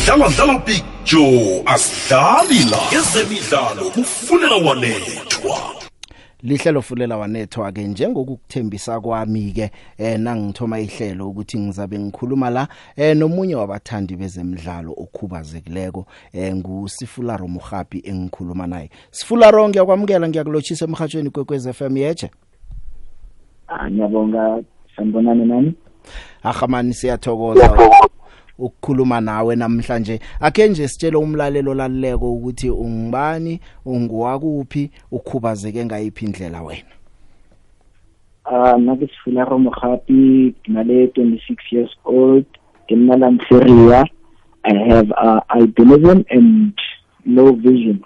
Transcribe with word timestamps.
sidlala 0.00 0.28
dlala 0.28 0.58
picture 0.58 1.62
asidlali 1.66 2.70
la 2.70 2.78
ezemidlalo 2.98 3.90
kufunela 3.90 4.56
wanethwa. 4.56 5.58
Lihlelo 6.42 6.82
fulela 6.82 7.16
wanethwa 7.16 7.72
ke 7.72 7.84
njengokukuthembisa 7.84 9.00
kwami 9.00 9.52
ke 9.52 9.70
eh 9.98 10.18
nangithoma 10.20 10.80
ihlelo 10.80 11.28
ukuthi 11.28 11.58
ngizabe 11.58 11.98
ngikhuluma 11.98 12.50
la 12.50 12.68
eh 12.96 13.16
nomunye 13.16 13.54
wabathandi 13.54 14.16
bezemidlalo 14.16 14.92
okhubazekileko 14.92 16.06
eh 16.32 16.54
ngusifularo 16.54 17.48
Mugapi 17.48 18.02
engikhuluma 18.04 18.66
naye. 18.66 18.90
Sifularo 19.10 19.68
ngiyakwamukela 19.68 20.28
ngiyakulochisa 20.28 20.84
emhathweni 20.84 21.30
kwekwez 21.30 21.68
FM 21.72 21.96
yeje 21.96 22.30
Ah 23.68 23.90
ngiyabonga 23.90 24.62
sanibonani 24.96 25.44
nani 25.44 25.74
Ahamani 26.42 26.94
siyathokoza. 26.94 28.10
Ukukhuluma 28.60 29.20
nawe 29.20 29.56
namhlanje. 29.56 30.20
Ake 30.40 30.68
nje 30.68 30.88
sitshele 30.88 31.16
umlalelo 31.16 31.74
laleko 31.74 32.32
ukuthi 32.32 32.70
ungibani 32.70 33.60
unguwakuphi 33.84 34.90
ukhubazeke 35.10 35.84
ngayiphi 35.84 36.24
indlela 36.24 36.62
wena? 36.62 36.92
Ah 38.44 38.78
nake 38.78 39.06
sifuna 39.06 39.44
Romo 39.44 39.70
Gapi 39.70 40.54
ngale 40.70 41.06
26 41.06 41.38
years 41.70 41.90
old 42.04 42.44
in 42.88 43.06
Nalamseria 43.06 44.04
I 44.64 44.74
have 44.88 45.10
uh, 45.12 45.40
albinism 45.48 46.24
and 46.30 46.74
low 47.26 47.52
vision. 47.52 48.04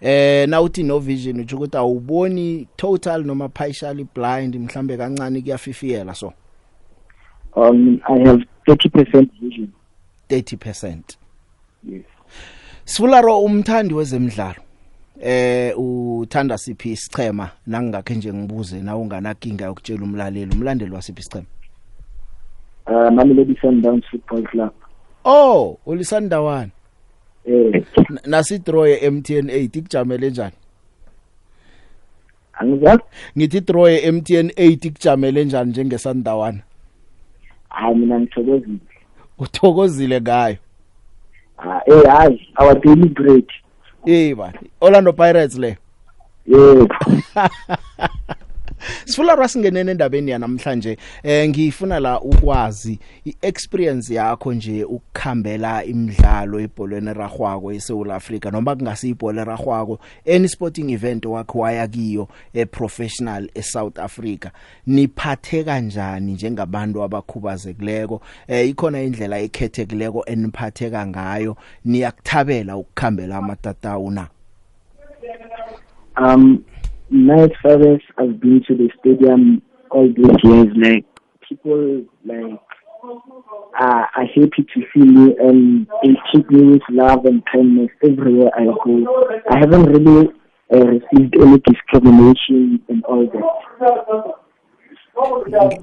Eh 0.00 0.46
na 0.48 0.60
uthi 0.60 0.82
no 0.82 0.98
vision 0.98 1.40
uthi 1.40 1.54
ukuthi 1.54 1.76
awuboni 1.76 2.68
total 2.76 3.24
noma 3.24 3.48
partially 3.48 4.06
blind 4.14 4.56
mhlambe 4.56 4.96
kancane 4.96 5.40
kuyafifiyela 5.42 6.14
so? 6.14 6.32
Um 7.56 8.00
I 8.08 8.18
have 8.18 8.44
30% 8.74 9.28
vision 9.40 9.68
30% 10.30 10.96
yes. 11.84 12.02
Sifularo 12.84 13.40
umthandi 13.40 13.94
wezemidlalo 13.94 14.62
eh 15.20 15.78
uthanda 15.78 16.58
siphi 16.58 16.92
isichema 16.92 17.50
nangingakhe 17.66 18.14
nje 18.14 18.32
ngibuze 18.32 18.80
na 18.80 18.96
unganakinga 18.96 19.64
yokutshela 19.64 20.02
umlaleli 20.02 20.52
umlandeli 20.52 20.94
wasiphi 20.94 21.20
isichema 21.20 21.46
uh 22.86 23.10
Mamelodi 23.10 23.56
Sundowns 23.60 24.04
Football 24.10 24.42
Club. 24.42 24.72
Oh 25.24 25.78
ulisandawana. 25.86 26.70
Eh. 27.44 27.84
Nasi 28.26 28.58
draw 28.58 28.86
ye 28.86 29.10
MTN 29.10 29.48
8 29.48 29.78
ikujamele 29.78 30.30
njani? 30.30 30.54
Angizazi 32.52 33.02
ngithi 33.38 33.60
draw 33.60 33.88
ye 33.88 34.10
MTN 34.12 34.48
8 34.48 34.86
ikujamele 34.86 35.44
njani 35.44 35.70
njengesandawana? 35.70 36.58
Hayi 37.70 37.94
mina 37.94 38.20
ngithokozile. 38.20 38.78
Uthokozile 39.38 40.20
ngayo? 40.20 40.56
Ah 41.58 41.80
eh 41.86 42.04
hayi 42.06 42.48
our 42.60 42.80
daily 42.80 43.08
bread. 43.08 43.44
Eh 44.06 44.34
bani 44.36 44.58
Orlando 44.80 45.12
Pirates 45.12 45.58
le? 45.58 45.76
Yebo. 46.46 46.94
Sifuna 49.04 49.34
rasingenene 49.34 49.90
endabeni 49.90 50.30
yanamhlanje 50.30 50.96
eh 51.22 51.48
ngifuna 51.48 52.00
la 52.00 52.20
ukwazi 52.20 52.98
iexperience 53.24 54.14
yakho 54.14 54.52
nje 54.52 54.84
ukukhambela 54.84 55.84
imidlalo 55.84 56.60
ebholweni 56.60 57.12
ragwako 57.14 57.72
eSouth 57.72 58.10
Africa 58.10 58.44
noma 58.52 58.76
kungasiyibhola 58.76 59.44
ragwako 59.44 59.98
any 60.26 60.48
sporting 60.48 60.90
event 60.90 61.26
wakho 61.26 61.58
waya 61.58 61.88
kiyo 61.88 62.28
e 62.54 62.64
professional 62.64 63.48
eSouth 63.54 63.98
Africa. 63.98 64.50
Niphathe 64.86 65.64
kanjani 65.64 66.32
njengabantu 66.32 67.02
abakhubazekileko? 67.02 68.22
Eh 68.48 68.68
ikhona 68.68 69.02
indlela 69.02 69.38
ekhethekileko 69.38 70.24
eniphatheka 70.26 71.06
ngayo? 71.06 71.56
Niyakuthabela 71.84 72.76
ukukhambela 72.76 73.36
amatatawu 73.36 74.10
na? 74.10 74.28
Um 76.16 76.64
nice 77.10 77.50
fathers 77.62 78.02
I've 78.18 78.40
been 78.40 78.62
to 78.68 78.76
the 78.76 78.88
stadium 79.00 79.62
all 79.90 80.06
these 80.08 80.44
years 80.44 80.68
like 80.76 81.04
people 81.48 82.04
like 82.24 82.60
uh, 83.78 84.04
are 84.14 84.26
happy 84.26 84.66
to 84.74 84.82
see 84.92 85.00
me 85.00 85.34
and 85.38 85.86
they 86.02 86.10
treat 86.32 86.50
me 86.50 86.72
with 86.72 86.82
love 86.90 87.24
and 87.24 87.42
kindness 87.46 87.88
everywhere 88.04 88.50
I 88.56 88.64
go. 88.64 89.40
I 89.50 89.58
haven't 89.58 89.84
really 89.86 90.28
uh, 90.72 90.78
received 90.78 91.34
any 91.40 91.58
discrimination 91.58 92.80
and 92.88 93.04
all 93.04 93.26
that. 93.26 94.34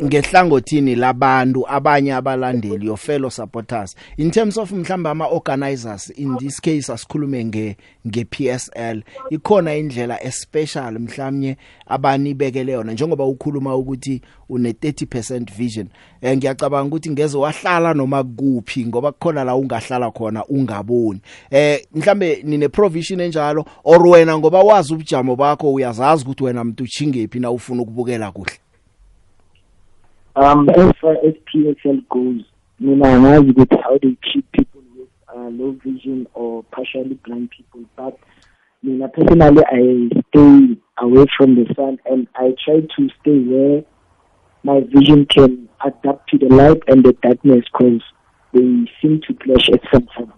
Ngehlangothini 0.04 0.96
labantu 0.96 1.70
abanye 1.70 2.14
abalandeli 2.14 2.86
your 2.86 2.98
fellow 2.98 3.30
supporters. 3.30 3.96
In 4.18 4.32
terms 4.32 4.58
of 4.58 4.72
mhlamba 4.72 5.12
ama 5.12 5.28
organizers 5.28 6.10
in 6.10 6.38
this 6.38 6.62
case 6.62 6.90
asikhulume 6.94 7.46
nge 7.46 7.78
nge 8.08 8.26
PSL 8.26 9.04
ikhona 9.30 9.76
indlela 9.76 10.24
especial 10.24 11.00
mhlawumnye 11.00 11.58
abanibekele 11.86 12.72
yona 12.72 12.94
njengoba 12.94 13.26
ukhuluma 13.26 13.76
ukuthi 13.76 14.22
une 14.50 14.72
30% 14.72 15.54
vision. 15.58 15.88
Eh 16.22 16.38
ngiyacabanga 16.38 16.88
ukuthi 16.88 17.10
ngeze 17.10 17.38
wahlala 17.38 17.94
noma 17.94 18.24
kuphi 18.24 18.86
ngoba 18.86 19.12
kukhona 19.12 19.44
la 19.44 19.56
ungahlala 19.56 20.12
khona 20.12 20.46
ungaboni. 20.46 21.22
Eh 21.52 21.86
mhlambe 21.94 22.42
nine 22.44 22.70
provision 22.70 23.20
enjalo 23.20 23.66
or 23.84 24.08
wena 24.08 24.38
ngoba 24.38 24.60
wazi 24.60 24.94
ubujamo 24.94 25.36
bakho 25.36 25.74
uyazazi 25.74 26.24
ukuthi 26.24 26.44
wena 26.44 26.62
umuntu 26.62 26.84
uchingephi 26.84 27.40
na 27.40 27.52
ufuna 27.52 27.82
ukubukela 27.82 28.32
kuhle. 28.32 28.67
Um, 30.38 30.70
as 30.70 30.92
far 31.02 31.14
as 31.14 31.34
PSL 31.52 32.08
goes, 32.10 32.44
mina 32.80 33.10
angazi 33.10 33.52
ukuthi 33.52 33.82
how 33.84 33.98
they 33.98 34.16
treat 34.22 34.46
people 34.52 34.82
with 34.96 35.10
uh, 35.36 35.50
low 35.50 35.72
vision 35.84 36.28
or 36.36 36.64
partially 36.66 37.16
blind 37.26 37.50
people, 37.50 37.82
but 37.96 38.20
mina 38.84 39.08
personally 39.08 39.64
I 39.66 40.10
stay 40.30 40.78
away 41.00 41.26
from 41.36 41.56
the 41.56 41.66
sun 41.76 41.98
and 42.06 42.28
I 42.36 42.54
try 42.64 42.82
to 42.82 43.10
stay 43.20 43.40
where 43.40 43.84
my 44.64 44.82
vision 44.82 45.26
can 45.26 45.68
adapt 45.84 46.30
to 46.30 46.38
the 46.38 46.54
light 46.54 46.84
and 46.88 47.04
the 47.04 47.14
darkness 47.14 47.66
because 47.74 48.04
they 48.54 48.86
seem 49.02 49.22
to 49.28 49.34
clash 49.34 49.70
at 49.70 49.82
some 49.92 50.06
time. 50.16 50.34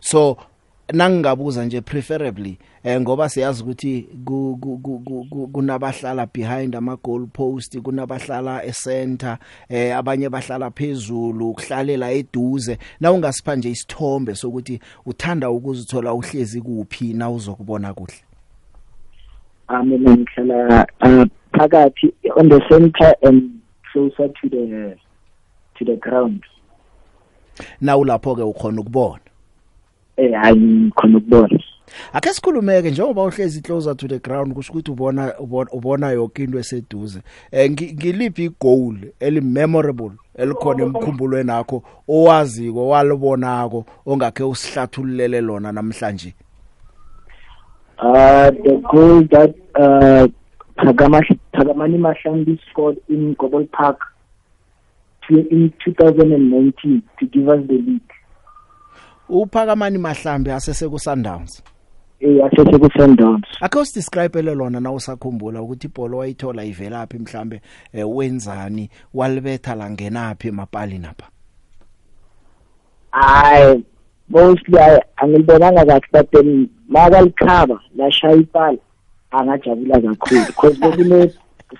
so 0.00 0.38
nangingabuza 0.92 1.64
nje 1.64 1.80
preferably 1.80 2.58
eh 2.84 3.00
ngoba 3.00 3.28
siyazi 3.28 3.62
ukuthi 3.62 4.08
ku- 4.24 4.58
ku- 4.60 4.78
ku- 4.78 4.98
ku- 5.04 5.26
ku- 5.30 5.48
kunabahlala 5.48 6.26
behind 6.26 6.76
ama 6.76 6.96
goal 6.96 7.26
post 7.26 7.78
kunabahlala 7.80 8.64
ecenter 8.64 9.38
eh 9.68 9.96
abanye 9.96 10.28
bahlala 10.28 10.70
phezulu 10.70 11.54
kuhlalela 11.54 12.10
eduze. 12.12 12.78
Na 13.00 13.12
ungasipha 13.12 13.56
nje 13.56 13.70
isithombe 13.70 14.34
sokuthi 14.34 14.80
uthanda 15.06 15.50
ukuzithola 15.50 16.14
uhlezi 16.14 16.60
kuphi 16.60 17.14
na 17.14 17.30
uzokubona 17.30 17.94
kuhle. 17.94 18.14
Uh, 19.68 19.84
mina 19.84 20.16
ngihlala 20.16 20.86
uh, 21.02 21.24
phakathi 21.52 22.12
on 22.36 22.48
the 22.48 22.60
center 22.68 23.14
and 23.22 23.50
closer 23.92 24.28
to 24.28 24.48
the 24.48 24.96
to 25.78 25.84
the 25.84 25.96
ground. 25.96 26.42
na 27.80 27.96
ulapho 27.96 28.34
ke 28.36 28.42
ukhona 28.42 28.80
ukubona. 28.80 29.20
Eh, 30.16 30.32
hayi 30.42 30.56
ngikhona 30.60 31.18
ukubona. 31.18 31.58
ake 32.12 32.28
sikhulumeke 32.32 32.90
njengoba 32.90 33.22
uhlezi 33.22 33.60
closer 33.62 33.96
to 33.96 34.08
the 34.08 34.18
ground 34.18 34.54
kusho 34.54 34.72
ukuthi 34.72 34.90
ubona 34.90 35.32
ubona- 35.38 35.70
ubona 35.72 36.10
yonke 36.10 36.44
into 36.44 36.58
eseduze 36.58 37.20
eh 37.52 37.70
ngi- 37.70 37.94
ngiliphi 37.94 38.44
igoal 38.44 38.96
eli 39.20 39.40
memorable 39.40 40.10
elikhona 40.38 40.82
emkhumbulweni 40.84 41.50
wakho 41.50 41.82
owaziko 42.08 42.88
walibonako 42.88 43.84
ongakhe 44.06 44.42
usihlathululele 44.44 45.40
lona 45.40 45.72
namhlanje 45.72 46.34
Uh, 48.02 48.50
the 48.64 48.80
goal 48.90 49.22
that 49.28 49.54
uh, 49.74 50.26
Pagama, 50.76 51.20
Pagamani 51.52 51.98
Mashambi 51.98 52.58
scored 52.70 52.96
in 53.10 53.34
Gobel 53.34 53.66
Park 53.66 53.98
to, 55.28 55.34
in 55.50 55.70
2019 55.84 57.02
to 57.18 57.26
give 57.26 57.46
us 57.48 57.66
the 57.66 57.74
lead. 57.74 58.00
Uphakamani 59.30 59.98
mahlambi 59.98 60.50
asese 60.50 60.88
ku 60.88 60.98
Sundowns 60.98 61.62
Eh, 62.20 62.44
asese 62.44 62.78
ku 62.78 62.88
Sundowns. 62.96 63.44
ake 63.60 63.78
usidescribe 63.78 64.42
lona 64.42 64.80
na 64.80 64.92
usakhumbula 64.92 65.62
ukuthi 65.62 65.86
ibhola 65.86 66.16
wayithola 66.16 66.64
ivelaphi 66.64 67.18
mhlambe 67.18 67.60
eh, 67.92 68.08
wenzani 68.16 68.90
walibetha 69.14 69.74
la 69.74 69.90
ngenapi 69.90 70.48
emapali 70.48 70.98
napha 70.98 71.26
I 73.12 73.82
mostly 74.28 74.78
I 74.78 75.00
angilibonanga 75.16 75.84
kahle 75.84 76.00
but 76.12 76.30
then 76.32 76.68
makalikhaba 76.88 77.80
lashaya 77.96 78.36
ipala 78.36 78.78
angajabula 79.30 80.00
kakhulu 80.00 80.46
because 80.46 80.78
bekune 80.78 81.32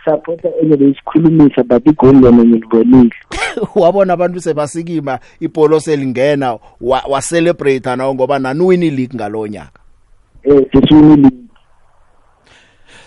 supporter 0.05 0.51
enye 0.63 0.91
isikhulumisa 0.91 1.63
but 1.65 1.87
igoli 1.87 2.21
lona 2.21 2.45
ngilibonile. 2.45 3.15
wabona 3.75 4.13
abantu 4.13 4.41
sebasikima 4.41 5.19
ibhola 5.41 5.81
selingena 5.81 6.59
wa, 6.81 7.03
wa 7.09 7.23
celebrate 7.23 7.97
nawo 7.97 8.15
ngoba 8.15 8.39
nanuwini 8.39 8.91
league 8.91 9.17
ngalonyaka 9.17 9.81
Eh, 10.43 10.67
siswini 10.73 11.30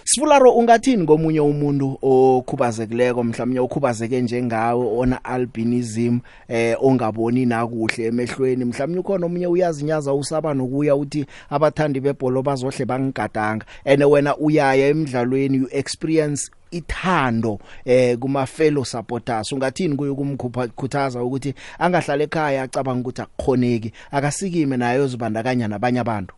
Sifularo 0.06 0.52
ungathini 0.52 1.06
komunye 1.06 1.40
umuntu 1.40 1.98
okhubazekileko 2.02 3.24
mhlawumnye 3.24 3.60
okhubazeke 3.60 4.22
njengawe 4.22 4.86
ona 5.00 5.26
albinism 5.26 6.20
eh 6.48 6.76
ongaboni 6.82 7.46
nakuhle 7.46 8.06
emehlweni? 8.06 8.66
Mhlawumnye 8.66 9.00
ukhona 9.00 9.26
omunye 9.26 9.48
uyazinyaza 9.48 10.14
usaba 10.14 10.54
nokuya 10.54 10.96
uthi 10.96 11.26
abathandi 11.50 12.00
bebhola 12.00 12.42
bazohle 12.42 12.86
bangigadanga. 12.86 13.66
Ene 13.86 14.06
wena 14.06 14.38
uyaya 14.38 14.88
emidlalweni 14.88 15.58
you 15.58 15.68
experience 15.72 16.52
ithando 16.72 17.60
eh 17.86 18.18
kuma 18.18 18.46
fellow 18.46 18.84
supporters. 18.84 19.52
Ungathini 19.52 19.96
kuye 19.96 20.14
kumkhuthaza 20.14 21.24
ukuthi 21.24 21.54
angahlala 21.80 22.24
ekhaya 22.24 22.64
acabanga 22.64 23.02
ukuthi 23.02 23.22
akukhoneki 23.22 23.94
akasikime 24.12 24.78
naye 24.78 25.00
uzibandakanya 25.00 25.68
nabanye 25.68 26.00
abantu? 26.00 26.36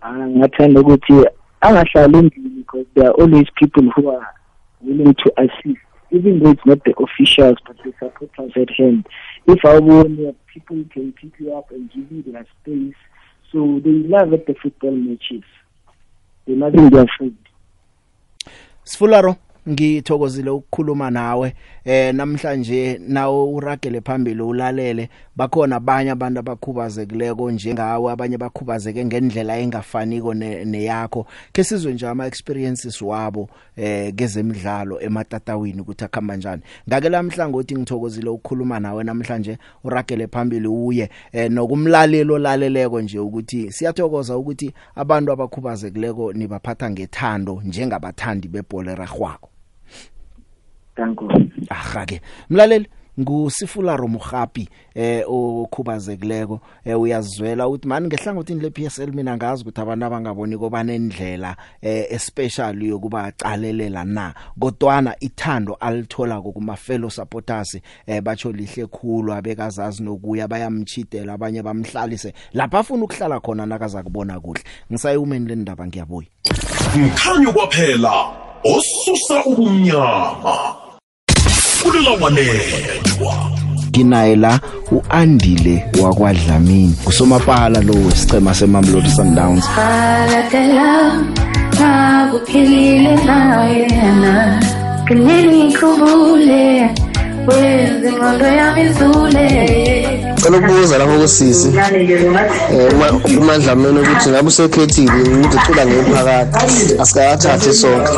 Angathanda 0.00 0.80
ukuthi 0.80 1.12
angahlali 1.60 2.18
endlini 2.18 2.50
because 2.56 2.86
there 2.94 3.06
are 3.06 3.14
always 3.22 3.46
people 3.56 3.90
who 3.94 4.08
are 4.10 4.26
willing 4.80 5.14
to 5.14 5.32
assist 5.36 5.82
even 6.10 6.38
though 6.40 6.50
it's 6.50 6.66
not 6.66 6.82
the 6.84 6.94
officials 7.02 7.58
but 7.66 7.76
the 7.78 7.92
supporters 7.98 8.52
at 8.56 8.70
hand. 8.76 9.06
If 9.46 9.62
awubone 9.62 10.34
people 10.46 10.84
can 10.92 11.12
pick 11.12 11.32
you 11.38 11.54
up 11.56 11.70
and 11.70 11.90
give 11.90 12.10
you 12.10 12.32
their 12.32 12.46
space. 12.62 12.94
So 13.52 13.80
they 13.84 13.90
love 13.90 14.32
at 14.32 14.46
the 14.46 14.54
football 14.54 14.92
matches. 14.92 15.44
They're 16.46 16.56
loving 16.56 16.90
their 16.90 17.06
food 17.18 17.36
Sifularo 18.86 19.36
ngithokozile 19.68 20.50
ukukhuluma 20.50 21.10
nawe 21.10 21.54
eh 21.84 22.14
namhlanje 22.14 23.00
nawe 23.08 23.44
uragele 23.44 24.00
phambili 24.00 24.42
ulalele. 24.42 25.08
Bakhona 25.36 25.76
abanye 25.76 26.10
abantu 26.10 26.40
abakhubazekileko 26.40 27.50
njengawe 27.50 28.12
abanye 28.12 28.38
bakhubazeke 28.38 29.04
ngendlela 29.04 29.58
engafaniko 29.58 30.34
neyakho. 30.34 31.26
Ke 31.52 31.64
sizwe 31.64 31.92
nje 31.92 32.08
ama 32.08 32.26
experiences 32.26 33.02
wabo 33.02 33.48
eh 33.76 34.14
kezemidlalo 34.14 35.00
ematatawini 35.00 35.80
ukuthi 35.80 36.04
akhamba 36.04 36.36
kanjani 36.36 36.62
ngake 36.88 37.08
lamhlangothi 37.08 37.76
ngithokozile 37.76 38.30
ukukhuluma 38.30 38.80
nawe 38.80 39.04
namhlanje 39.04 39.58
uragele 39.84 40.26
phambili 40.26 40.68
uye 40.68 41.10
eh 41.32 41.50
nokumlalelo 41.50 42.34
olaleleko 42.34 43.00
nje 43.00 43.18
ukuthi 43.18 43.72
siyathokoza 43.72 44.36
ukuthi 44.36 44.72
abantu 44.94 45.32
abakhubazekileko 45.32 46.32
nibaphatha 46.32 46.90
ngethando 46.90 47.62
njengabathandi 47.64 48.48
bebhola 48.48 48.92
eragwako 48.92 49.55
danko 50.96 51.28
aha 51.70 52.06
ke 52.06 52.20
mlaleli 52.50 52.88
ngusifularo 53.20 54.08
muhapi 54.08 54.68
eh 54.94 55.24
okhubazekileko 55.26 56.60
eh 56.84 57.00
uyazwela 57.00 57.68
ukuthi 57.68 57.88
mani 57.88 58.06
ngehlangothini 58.06 58.60
le 58.60 58.70
PSL 58.70 59.12
mina 59.12 59.36
ngazi 59.36 59.62
ukuthi 59.62 59.80
abantu 59.80 60.06
abangaboni 60.06 60.58
koba 60.58 60.82
nendlela 60.84 61.56
eh 61.82 62.06
especial 62.10 62.82
yokuba 62.82 63.24
aqalelela 63.24 64.04
na. 64.04 64.34
Kodwana 64.60 65.16
ithando 65.20 65.74
alithola 65.80 66.40
kuma 66.40 66.76
fellow 66.76 67.10
supporters 67.10 67.80
eh 68.06 68.20
batsho 68.20 68.52
lihle 68.52 68.86
khulu 68.86 69.32
abekazazi 69.32 70.02
nokuya 70.02 70.48
bayamchidela 70.48 71.32
abanye 71.32 71.62
bamhlalise. 71.62 72.34
Lapha 72.52 72.78
afuna 72.78 73.04
ukuhlala 73.04 73.40
khona 73.40 73.66
nakaza 73.66 74.02
kubona 74.02 74.40
kuhle. 74.40 74.62
Ngisayumeni 74.92 75.48
lendaba 75.48 75.86
ngiyabuya. 75.86 76.28
Mkhanyo 76.96 77.52
kwaphela 77.52 78.12
osusa 78.64 79.44
ubumnyama. 79.44 80.85
Kulela 81.86 82.10
wanethwa 82.20 83.50
kinaye 83.92 84.36
la 84.36 84.60
uandile 84.92 85.84
wakwadlamini 86.02 86.94
kusomapala 87.04 87.80
lo 87.80 87.94
wesicema 87.94 88.54
semamlodi 88.54 89.10
Sundowns. 89.10 89.64
Nakuphilile 91.80 93.16
naye 93.16 93.86
na 94.20 94.62
Kinini 95.08 95.76
kubule. 95.76 96.90
Wenze 97.52 98.08
ingqondo 98.08 98.46
yami 98.46 98.82
izule 98.82 99.46
Cela 100.42 100.56
ukubuza 100.58 100.98
lapho 100.98 101.18
kusisi 101.18 101.68
eh 101.78 102.92
uma 102.94 103.10
umadlameni 103.38 103.98
ukuthi 103.98 104.28
ngabe 104.30 104.48
usekhethile 104.48 105.12
ukuthi 105.12 105.56
ucula 105.56 105.86
ngephakathi 105.86 107.00
asikathathe 107.00 107.72
sonke 107.72 108.12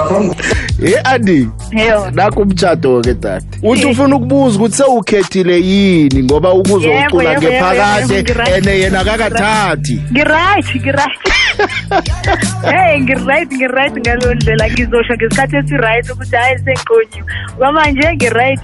Eh 0.85 0.95
Andi 1.05 1.49
Yebo. 1.73 2.11
nakho 2.15 2.41
umtchado 2.43 3.01
ke 3.03 3.15
dade 3.15 3.47
uthi 3.63 3.87
ufuna 3.87 4.17
ukubuza 4.17 4.57
ukuthi 4.59 4.77
sewukhethile 4.77 5.61
yini 5.61 6.23
ngoba 6.23 6.53
ukuzwa 6.53 6.91
Yebo, 6.91 7.07
ucula 7.07 7.31
yebo, 7.31 7.43
yebo, 7.43 7.55
ngephakade 7.55 8.15
yebo, 8.15 8.23
ngiright. 8.33 8.67
ene 8.67 8.79
yena 8.81 9.01
akakathathi 9.01 10.03
Ngiright, 10.13 10.67
ngiright. 10.77 11.19
Hey, 12.71 13.01
ngiright, 13.01 13.53
ngiright 13.53 13.97
ngalo 13.99 14.35
ndlela 14.35 14.71
ngizosho 14.71 15.15
ngesikhathi 15.15 15.57
esiright 15.57 16.11
ukuthi 16.11 16.37
hayi 16.37 16.59
senkonyo. 16.59 17.25
Kwamanje 17.59 18.13
ngiright. 18.15 18.61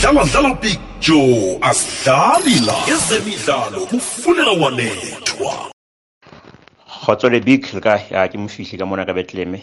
Dlala 0.00 0.24
dlala 0.24 0.56
joe 1.00 1.58
asidlali 1.62 2.60
la 2.66 2.74
ezemidlalo 2.88 3.86
kufunela 3.86 4.52
wanethwa. 4.52 5.70
Kgotso 7.02 7.28
le 7.28 7.40
big 7.40 7.66
le 7.74 7.80
ka 7.80 8.00
ya 8.10 8.28
ke 8.28 8.38
mofihli 8.38 8.78
ka 8.78 8.86
mona 8.86 9.04
ka 9.04 9.12
betleme. 9.12 9.62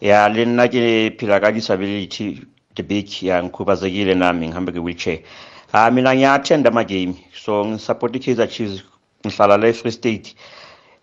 Ya 0.00 0.28
le 0.28 0.44
nna 0.44 0.68
ke 0.68 1.10
phela 1.18 1.40
ka 1.40 1.50
disability 1.52 2.42
the 2.74 2.82
big 2.82 3.22
ya 3.22 3.42
ngikhubazekile 3.42 4.14
nami 4.14 4.48
ngihambe 4.48 4.72
ke-wheelchair 4.72 5.20
um 5.74 5.94
mina 5.94 6.14
ngiya-attenda 6.14 6.70
ama-game 6.70 7.14
so 7.34 7.64
ngisupport 7.64 8.16
i-kaizer 8.16 8.48
chiefs 8.48 8.82
ngihlala 9.24 9.56
la 9.56 9.68
e-free 9.68 9.92
state. 9.92 10.34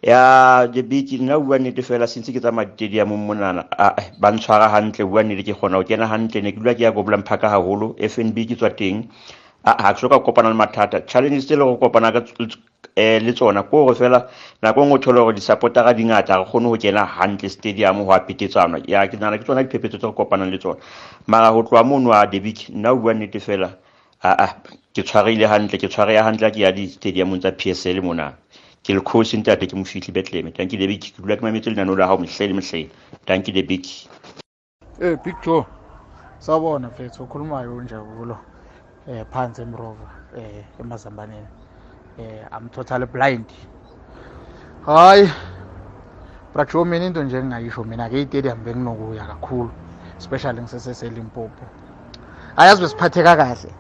Ya 0.04 0.68
big 0.68 1.16
nna 1.22 1.40
bua 1.40 1.58
nnete 1.60 1.82
fela 1.82 2.08
sentse 2.08 2.34
ke 2.36 2.40
tsamaya 2.44 2.68
ditadiumong 2.68 3.24
monana 3.28 3.64
ah, 3.80 3.96
eh, 3.98 4.12
ba 4.20 4.32
ntshwara 4.36 4.68
hantle 4.68 5.06
bua 5.08 5.24
nnete 5.24 5.44
ke 5.48 5.54
kgona 5.56 5.80
ho 5.80 5.84
kena 5.88 6.08
hantle 6.12 6.44
ne 6.44 6.52
ke 6.52 6.60
dula 6.60 6.76
ke 6.76 6.84
ya 6.84 6.92
goblang 6.92 7.24
phaka 7.24 7.48
haholo 7.48 7.96
f 7.98 8.20
n 8.20 8.34
b 8.36 8.44
ke 8.46 8.56
tswa 8.60 8.76
teng. 8.76 9.08
Ah, 9.64 9.80
ha 9.80 9.94
ke 9.96 10.00
soka 10.04 10.20
kopana 10.20 10.50
le 10.52 10.56
mathata. 10.60 11.00
Challenges 11.08 11.46
tse 11.48 11.56
le 11.56 11.64
go 11.64 11.78
kopana 11.80 12.12
eh, 12.98 13.20
le 13.24 13.32
tsona. 13.32 13.64
Ke 13.64 13.72
gore 13.72 13.96
fela 13.96 14.28
nako 14.62 14.86
ngwe 14.86 14.96
o 14.96 15.00
thole 15.00 15.24
gore 15.24 15.36
di-supportera 15.40 15.96
di 15.96 16.04
ngata 16.04 16.36
ga 16.36 16.46
kgone 16.52 16.68
go 16.68 16.76
kena 16.76 17.08
hantle 17.08 17.48
stadium 17.50 18.04
go 18.04 18.12
apetetsana 18.12 18.84
ya 18.86 19.08
ke 19.08 19.16
nana 19.16 19.38
ke 19.40 19.48
tsona 19.48 19.64
diphephetso 19.64 19.98
tse 20.04 20.08
go 20.12 20.20
kopanang 20.20 20.52
le 20.52 20.60
tsona. 20.60 20.84
Mara 21.28 21.48
go 21.56 21.64
tloa 21.64 21.84
mono 21.88 22.12
a 22.12 22.28
debik 22.28 22.68
nna 22.76 22.92
o 22.92 23.00
bua 23.00 23.14
nnete 23.16 23.40
fela 23.40 23.72
aa 24.22 24.52
ke 24.92 25.00
tshwareile 25.00 25.48
hantle 25.48 25.80
ke 25.80 25.88
tshwareya 25.88 26.28
hantle 26.28 26.44
ha 26.44 26.52
ke 26.52 26.60
ya 26.60 26.76
di-stadiumong 26.76 27.40
tsa 27.40 27.56
p 27.56 27.72
s 27.72 27.88
l 27.88 28.04
mona. 28.04 28.43
Cosi 29.04 29.38
ntate 29.38 29.68
ke 29.68 29.76
mofitlhi 29.76 30.12
betleme 30.12 30.52
tanki 30.52 30.78
debik 30.78 31.16
ke 31.16 31.22
dula 31.22 31.38
ke 31.38 31.42
mametse 31.42 31.70
lenano 31.70 31.96
la 31.96 32.08
gago 32.08 32.22
mehle 32.22 32.48
le 32.48 32.54
mehle 32.54 32.90
tanki 33.26 33.52
debik 33.52 34.10
Eh 35.02 35.18
Big 35.24 35.36
Joe. 35.42 35.66
Sawubona 36.40 36.88
mfethu 36.88 37.24
ukhulumayo 37.24 37.76
unjabulo. 37.76 38.38
Eh 39.08 39.26
phansi 39.32 39.62
emrova 39.62 40.10
eh 40.38 40.64
emazambaneni. 40.80 41.48
Eh 42.20 42.46
I'm 42.52 42.70
totally 42.70 43.06
blind. 43.06 43.46
Hayi. 44.86 45.32
Brajo 46.54 46.86
mina 46.86 47.06
into 47.06 47.24
nje 47.24 47.38
engingayisho 47.38 47.84
mina 47.84 48.10
ke 48.10 48.28
stadium 48.28 48.64
benginokuya 48.64 49.28
kakhulu 49.28 49.72
especially 50.18 50.62
ngisesese 50.62 51.10
Limpopo. 51.10 51.66
Ayazi 52.58 52.82
besiphatheka 52.82 53.36
kahle. 53.36 53.74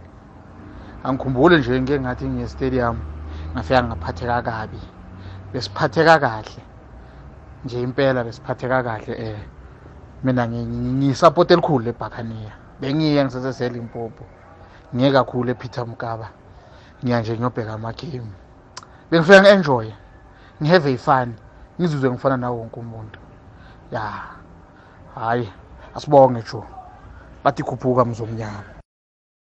Angikhumbule 1.03 1.57
nje 1.57 1.81
ngeke 1.81 1.99
ngathi 1.99 2.25
ngiye 2.25 2.47
stadium 2.47 2.97
ngafika 3.53 3.83
ngaphatheka 3.83 4.41
kabi. 4.41 4.79
Besiphatheka 5.53 6.19
kahle. 6.19 6.63
Nje 7.65 7.81
impela 7.81 8.23
besiphatheka 8.23 8.83
kahle 8.83 9.13
eh 9.27 9.39
mina 10.23 10.45
ngi- 10.47 10.65
ngi- 10.65 10.93
ngisupport 11.07 11.51
elikhulu 11.51 11.85
leBuccaneer 11.85 12.51
bengiye 12.79 13.23
ngisese 13.25 13.69
Limpopo. 13.69 14.23
Ngiye 14.95 15.11
kakhulu 15.11 15.49
ePeter 15.51 15.87
Mokaba 15.87 16.29
ngiya 17.03 17.19
nje 17.21 17.33
ngiyobheka 17.37 17.73
ama 17.73 17.93
game 17.93 18.31
bengifika 19.11 19.41
ngienjoy 19.41 19.91
ngihave 20.61 20.97
fun. 20.97 21.33
Ngizizwe 21.79 22.09
ngifana 22.11 22.37
nawo 22.37 22.57
wonke 22.59 22.79
umuntu. 22.79 23.19
Ya 23.91 24.01
hayi 25.15 25.49
asibonge 25.95 26.41
Joe 26.51 26.63
bathi 27.43 27.63
khuphuka 27.63 28.05
mzomnyama. 28.05 28.63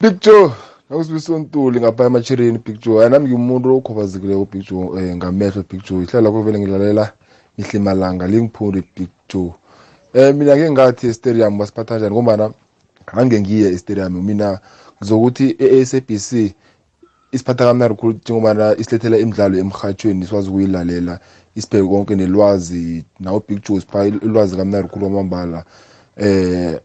Big 0.02 0.20
Joe 0.22 0.52
nawusibiso 0.90 1.40
ntuli 1.40 1.80
ngapha 1.82 2.06
emachirini 2.06 2.60
Big 2.66 2.80
Joe 2.80 3.02
ayina 3.02 3.20
nami 3.20 3.30
ngimuntu 3.30 3.76
okhubazekileko 3.76 4.48
Big 4.52 4.64
Joe 4.70 4.88
eh 5.00 5.16
ngamehlo 5.16 5.64
Big 5.70 5.84
Joe 5.84 6.04
ihlala 6.04 6.32
kuvele 6.32 6.60
ngilalela 6.60 7.12
mihle 7.58 7.80
malanga 7.80 8.28
lingiphundi 8.28 8.84
Big 8.96 9.10
Joe 9.30 9.52
eh 10.14 10.36
mina 10.36 10.56
ke 10.56 10.72
ngathi 10.72 11.14
stadium 11.14 11.58
basiphatha 11.58 12.00
kanjani 12.00 12.16
ngoba 12.16 12.54
ange 13.14 13.42
ngiye 13.42 13.70
e-stadium. 13.72 14.26
Mina 14.26 14.60
ngizokuthi 15.02 15.56
e-SABC 15.60 16.56
isiphatha 17.32 17.66
kamnandi 17.66 17.96
khulu 17.96 18.14
njengoba 18.14 18.76
isilethela 18.78 19.18
imidlalo 19.18 19.58
emhathweni 19.58 20.26
sikwazi 20.26 20.50
ukuyilalela 20.50 21.20
isibheke 21.56 21.88
konke 21.88 22.16
nelwazi 22.16 23.06
nawo 23.20 23.44
Big 23.48 23.64
Joe 23.64 23.82
sipha 23.82 24.08
ilwazi 24.08 24.58
kamnandi 24.58 24.90
khulu 24.90 25.06
kwamambala. 25.06 25.66
Eh 26.18 26.80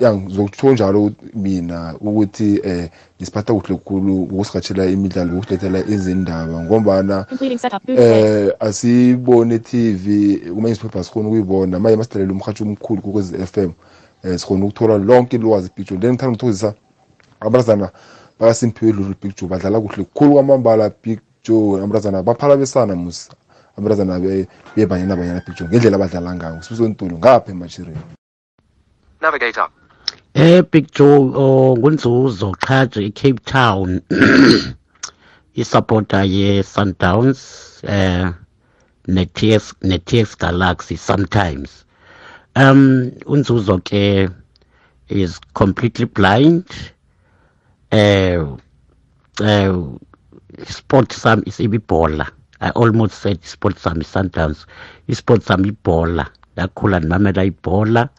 ya 0.00 0.14
ngizokutsho 0.14 0.72
njalo 0.72 1.04
ukuthi 1.04 1.38
mina 1.38 1.94
ukuthi 2.00 2.60
eh 2.64 2.90
ngisiphatha 3.16 3.54
kuhle 3.54 3.76
kakhulu 3.76 4.22
ukusigatshela 4.22 4.86
imidlalo 4.86 5.38
ukusilethela 5.38 5.78
izindaba 5.78 6.62
ngombana 6.62 7.26
eh 7.88 8.52
asibone 8.60 9.58
TV 9.58 10.38
kuma 10.54 10.68
newspaper 10.68 11.04
sikhona 11.04 11.28
ukuyibona. 11.28 11.78
Manje 11.78 11.96
masidalela 11.96 12.32
umhatsho 12.32 12.64
omkhulu 12.64 13.02
kokwezi 13.02 13.46
FM 13.46 13.70
eh 14.24 14.38
sikhona 14.38 14.64
ukuthola 14.64 14.98
lonke 14.98 15.36
ilwazi 15.36 15.70
picture. 15.70 16.00
Then 16.00 16.12
ngithanda 16.12 16.32
ukuthokozisa 16.32 16.74
abrazana 17.40 17.90
bakaSimphiwe 18.38 18.92
Lulu 18.92 19.14
picture 19.14 19.48
badlala 19.48 19.80
kuhle 19.80 20.04
kukhulu 20.04 20.32
kwamambala 20.32 20.90
picture. 20.90 21.82
Abrazana 21.82 22.22
baphalabisana 22.22 22.96
musa 22.96 23.32
abrazana 23.78 24.20
bebanyana 24.76 25.16
banyana 25.16 25.40
picture 25.40 25.68
ngendlela 25.68 25.96
abadlala 25.96 26.34
ngayo. 26.34 26.62
Sibuso 26.62 26.88
ntulu 26.88 27.18
ngapha 27.18 27.52
emachirini 27.52 27.96
Navigator. 29.20 29.64
Eh 29.64 29.85
Big 30.36 30.92
Joe 30.92 31.32
oh 31.34 31.76
ngunzuzo 31.76 32.52
chaje 32.60 33.00
eCape 33.08 33.40
Town. 33.46 34.02
Isupporter 35.56 36.28
ye 36.28 36.62
Sundowns 36.62 37.80
eh 37.84 38.30
ne-TS 39.08 39.72
ne-TS 39.80 40.34
Galaxy 40.34 40.96
sometimes. 40.96 41.86
Um 42.54 43.12
unzuzo 43.24 43.80
ke 43.82 44.28
is 45.08 45.38
completely 45.54 46.04
blind. 46.04 46.68
Eh 47.90 48.36
uh, 49.40 49.72
sport 50.68 51.12
sami 51.12 51.44
is 51.46 51.56
ibhola. 51.60 52.28
I 52.60 52.70
almost 52.76 53.20
said 53.22 53.42
sport 53.42 53.78
sami 53.78 54.04
Sundowns. 54.04 54.66
Isport 55.08 55.42
sami 55.44 55.70
ibhola. 55.70 56.28
Lakhula 56.58 57.00
ndimamela 57.00 57.44
ibhola. 57.50 58.10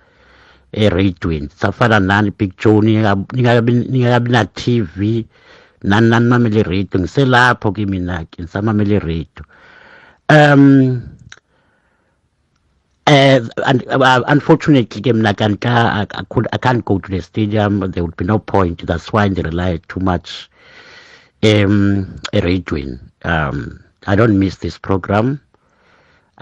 Eradweni 0.86 1.50
safana 1.56 2.00
nani 2.00 2.32
big 2.32 2.54
joe 2.58 2.82
ningakabi 2.82 4.30
na 4.30 4.46
TV 4.46 5.26
nani 5.84 6.10
nani 6.10 6.28
mamele 6.30 6.64
radio 6.64 7.00
ngiselapho 7.00 7.72
ke 7.72 7.86
ngisamamele 7.86 9.00
radio 9.00 9.44
um 10.30 11.02
uh, 13.08 13.40
unfortunately 14.28 15.02
ke 15.02 15.14
mina 15.16 15.34
kanka 15.34 16.06
I, 16.12 16.24
could 16.30 16.48
I 16.54 16.58
can't 16.58 16.84
go 16.86 17.00
to 17.00 17.10
the 17.10 17.22
stadium. 17.22 17.80
There 17.92 18.04
would 18.04 18.18
be 18.18 18.26
no 18.26 18.38
point. 18.40 18.86
That's 18.86 19.14
why 19.14 19.30
they 19.30 19.42
rely 19.42 19.80
too 19.88 20.00
much 20.02 20.50
um 21.44 22.20
eradweni 22.34 23.00
um 23.24 23.84
I 24.08 24.16
don't 24.16 24.38
miss 24.40 24.58
this 24.58 24.78
program. 24.78 25.42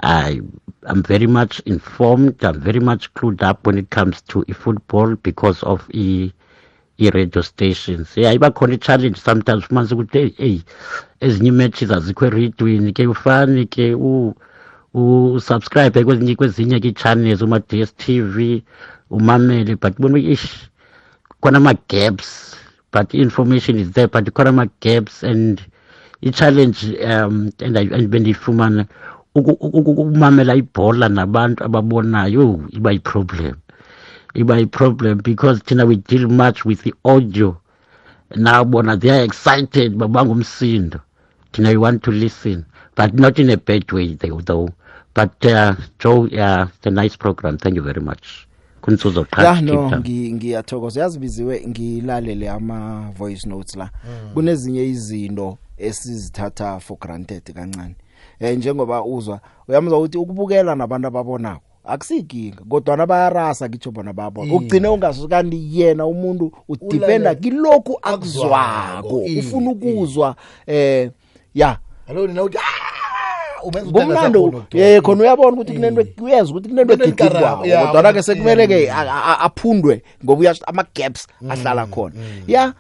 I 0.04 0.42
am 0.88 1.04
very 1.04 1.28
much 1.28 1.60
informed. 1.62 2.44
I'm 2.44 2.60
very 2.60 2.80
much 2.80 3.14
clued 3.14 3.42
up 3.42 3.66
when 3.66 3.78
it 3.78 3.90
comes 3.90 4.22
to 4.24 4.44
football 4.54 5.16
because 5.16 5.64
of 5.64 5.88
i 5.94 6.32
i-radio 7.00 7.42
stations 7.42 8.16
yeah 8.16 8.32
iba 8.34 8.50
khona 8.52 8.74
i-challenge 8.78 9.18
sometimes 9.20 9.64
ufumanise 9.64 9.92
ukuthi 9.96 10.20
hey 10.20 10.30
hey 10.38 10.58
ezinye 11.20 11.50
imatches 11.52 11.92
azikho 11.92 12.26
eradweni 12.26 12.94
ke 12.94 13.08
ufani 13.08 13.66
ke 13.66 13.86
usubscribe 14.94 16.04
kwezinye 16.04 16.36
kwezinye 16.36 16.80
ke 16.80 16.88
i-channels 16.88 17.42
uma-DSTV 17.42 18.64
umamele 19.10 19.76
but 19.76 20.00
bona 20.00 20.20
ish 20.20 20.70
khona 21.42 21.58
ama-gaps 21.58 22.56
but 22.92 23.14
information 23.14 23.80
is 23.80 23.92
there 23.92 24.08
but 24.08 24.32
khona 24.34 24.50
ama-gaps 24.50 25.24
and 25.24 25.62
i-challenge 26.24 26.96
um 27.04 27.52
and 27.60 28.08
bendiyifumana 28.08 28.88
ukumamela 29.36 30.56
ibhola 30.56 31.10
nabantu 31.10 31.64
ababonayo 31.64 32.62
iba 32.70 32.92
yi-problem. 32.92 33.56
Iba 34.34 34.58
yi-problem 34.58 35.18
because 35.24 35.60
thina 35.64 35.86
we 35.86 35.96
deal 35.98 36.28
much 36.30 36.66
with 36.66 36.84
the 36.84 36.94
audio. 37.04 37.58
Now 38.36 38.64
bona 38.64 38.98
they 38.98 39.10
are 39.12 39.24
excited 39.24 39.96
babangumsindo 39.98 41.00
thina 41.52 41.70
we 41.70 41.78
want 41.78 42.04
to 42.04 42.12
listen 42.12 42.66
but 42.96 43.14
not 43.14 43.40
in 43.40 43.50
a 43.50 43.58
bad 43.58 43.92
way 43.92 44.14
though 44.16 44.70
but 45.14 45.46
uh, 45.46 45.76
joe 46.00 46.26
yeah, 46.26 46.68
it's 46.68 46.86
a 46.86 46.92
nice 46.92 47.16
program. 47.16 47.58
Thank 47.58 47.76
you 47.76 47.82
very 47.82 48.02
much. 48.02 48.48
Kunsuzo 48.82 49.28
ya 49.38 49.62
no 49.62 49.92
ngiyathokoza. 50.02 51.02
Yazibiziwe 51.02 51.64
ngilalele 51.68 52.50
ama 52.50 53.10
voice 53.18 53.50
notes 53.50 53.76
la. 53.76 53.90
Mm. 54.06 54.34
kunezinye 54.34 54.90
izinto 54.90 55.58
esizithatha 55.78 56.80
for 56.80 56.98
granted 57.00 57.44
kancane. 57.54 57.96
Eh 58.40 58.58
njengoba 58.58 59.04
uzwa 59.04 59.40
uyamuzwa 59.68 60.00
ukuthi 60.00 60.18
ukubukela 60.18 60.76
nabantu 60.76 61.08
ababonako 61.08 61.62
akusikinga 61.86 62.64
kodwa 62.70 63.08
bayarasa 63.08 63.70
kitsho 63.70 63.92
bona 63.92 64.14
bayabona 64.14 64.54
ugcine 64.54 64.88
ungasukandi 64.88 65.80
yena 65.80 66.06
umuntu 66.06 66.52
udependa 66.70 67.36
kilokhu 67.36 68.00
akuzwako. 68.02 69.18
ufuna 69.40 69.72
ukuzwa 69.72 70.36
eh 70.68 71.12
ya. 71.54 71.78
Alo 72.08 72.28
nina 72.28 72.44
uthi 72.44 72.58
kumnando 73.92 74.66
eh 74.74 75.02
khona 75.02 75.22
uyabona 75.22 75.52
ukuthi 75.52 75.74
kunento 75.74 76.06
uyeza 76.22 76.52
ukuthi 76.52 76.70
kunento 76.70 76.94
egididwa 76.94 77.58
kodwa 77.92 78.14
ke 78.14 78.24
sekumele 78.24 78.68
ke 78.68 78.92
aphundwe 79.40 80.04
ngoba 80.24 80.40
uyasho 80.40 80.64
ama 80.68 80.86
gaps 80.96 81.28
ahlala 81.50 81.86
khona. 81.86 82.16
ya 82.48 82.74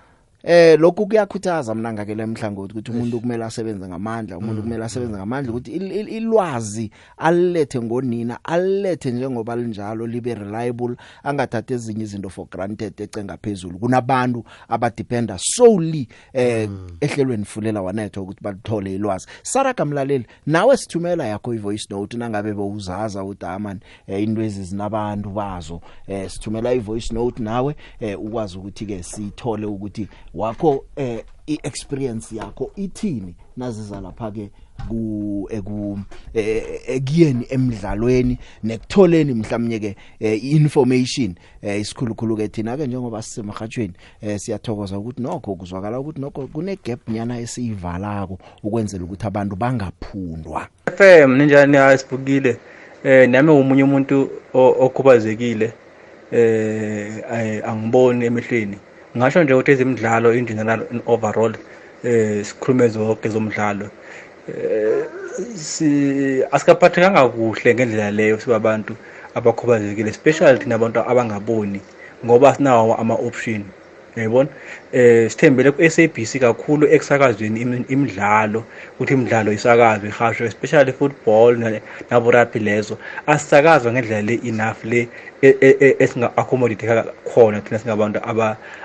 eh 0.48 0.80
lokhu 0.80 1.08
kuyakhuthaza 1.08 1.76
mina 1.76 1.94
ngake 1.94 2.16
lemhlangothi 2.16 2.74
ukuthi 2.74 2.92
umuntu 2.92 3.20
kumele 3.20 3.46
asebenze 3.46 3.88
ngamandla 3.88 4.38
umuntu 4.38 4.62
kumele 4.62 4.86
asebenze 4.86 5.18
ngamandla 5.18 5.52
ukuthi 5.52 5.72
ilwazi 5.72 6.92
alilethe 7.18 7.82
ngonina 7.82 8.40
alilethe 8.44 9.12
njengoba 9.12 9.56
linjalo 9.56 10.08
libe 10.08 10.36
reliable 10.36 10.96
angathatha 11.24 11.74
ezinye 11.74 12.04
izinto 12.04 12.30
for 12.30 12.46
granted 12.50 13.02
ecenga 13.02 13.38
phezulu 13.38 13.80
kunabantu 13.80 14.44
abadependa 14.70 15.38
solely 15.38 16.08
eh 16.34 16.70
ehlelweni 17.02 17.46
fulela 17.46 17.82
wanetho 17.82 18.24
ukuthi 18.24 18.44
balithole 18.44 18.96
ilwazi. 18.96 19.28
Saraga 19.44 19.86
mlaleli 19.86 20.26
nawe 20.46 20.78
sithumela 20.78 21.28
yakho 21.28 21.54
ivoice 21.54 21.88
note 21.90 22.18
nangabe 22.18 22.54
bowuzaza 22.54 23.24
ukuthi 23.24 23.46
aman 23.46 23.80
into 24.08 24.42
ezizinabantu 24.42 25.30
bazo. 25.30 25.82
Eh 26.08 26.30
sithumela 26.30 26.74
ivoice 26.74 27.14
note 27.14 27.44
nawe 27.44 27.76
eh 28.00 28.20
ukwazi 28.20 28.58
ukuthi 28.58 28.86
ke 28.86 29.04
sithole 29.04 29.66
ukuthi 29.66 30.08
wakho 30.36 30.86
eh 30.96 31.24
iexperience 31.48 32.36
yakho 32.36 32.72
ithini 32.76 33.36
naziza 33.58 34.02
lapha 34.02 34.32
ke 34.32 34.50
ku 34.90 35.48
eku 35.52 36.00
ekuyeni 36.88 37.46
emidlalweni 37.50 38.38
nekutholeni 38.64 39.34
mhlawumnye 39.34 39.80
ke 39.80 39.96
information 40.36 41.36
isikhulukhulu 41.62 42.38
ke 42.38 42.48
thina 42.48 42.78
ke 42.78 42.88
njengoba 42.88 43.22
sisemhathweni 43.22 43.94
siyathokoza 44.38 45.00
ukuthi 45.00 45.22
nokho 45.22 45.56
kuzwakala 45.56 46.00
ukuthi 46.00 46.22
nokho 46.22 46.48
kune 46.48 46.78
gap 46.84 47.10
nyana 47.10 47.40
esiyivalako 47.40 48.40
ukwenzela 48.64 49.04
ukuthi 49.04 49.28
abantu 49.28 49.56
bangaphundwa. 49.56 50.68
FM 50.98 51.38
ninjani 51.38 51.78
asibukile 51.78 52.58
eh 53.04 53.30
nami 53.30 53.52
umunye 53.52 53.84
umuntu 53.84 54.30
okhubazekile 54.54 55.74
eh 56.32 57.70
angiboni 57.70 58.26
emehlweni. 58.26 58.78
Ngasho 59.18 59.44
nje 59.44 59.54
ukuthi 59.54 59.72
ezemidlalo 59.72 60.34
in 60.34 60.46
general 60.46 60.82
in 60.92 61.02
overall 61.06 61.54
eh 62.04 62.46
sikhulume 62.46 62.88
zonke 62.88 63.30
zomdlalo. 63.30 63.88
Eh 64.48 65.04
si 65.56 66.44
asikaphathekanga 66.52 67.30
kuhle 67.30 67.76
ngendlela 67.76 68.12
leyo 68.12 68.40
sibabantu 68.40 68.94
abakhubazekile 69.36 70.10
especially 70.10 70.60
thina 70.60 70.76
abantu 70.76 71.00
abangaboni 71.00 71.82
ngoba 72.26 72.56
sinawo 72.56 72.96
ama 72.96 73.16
option 73.16 73.64
yayibona 74.16 74.50
eh 74.94 75.30
sithembele 75.30 75.72
ku 75.72 75.82
SABC 75.90 76.40
kakhulu 76.40 76.88
ekusakazweni 76.96 77.62
imidlalo 77.94 78.64
ukuthi 78.96 79.14
imidlalo 79.14 79.52
isakazwe 79.54 80.08
ihashwe 80.10 80.48
especially 80.48 80.92
football 80.92 81.80
nabo 82.10 82.32
rugby 82.32 82.60
lezo. 82.60 82.98
Asisakazwa 83.28 83.92
ngendlela 83.92 84.22
le 84.22 84.40
enough 84.44 84.84
le 84.84 85.08
esinga 86.00 86.32
accommodate 86.38 86.86
khona 87.26 87.62
thina 87.62 87.80
singabantu 87.80 88.20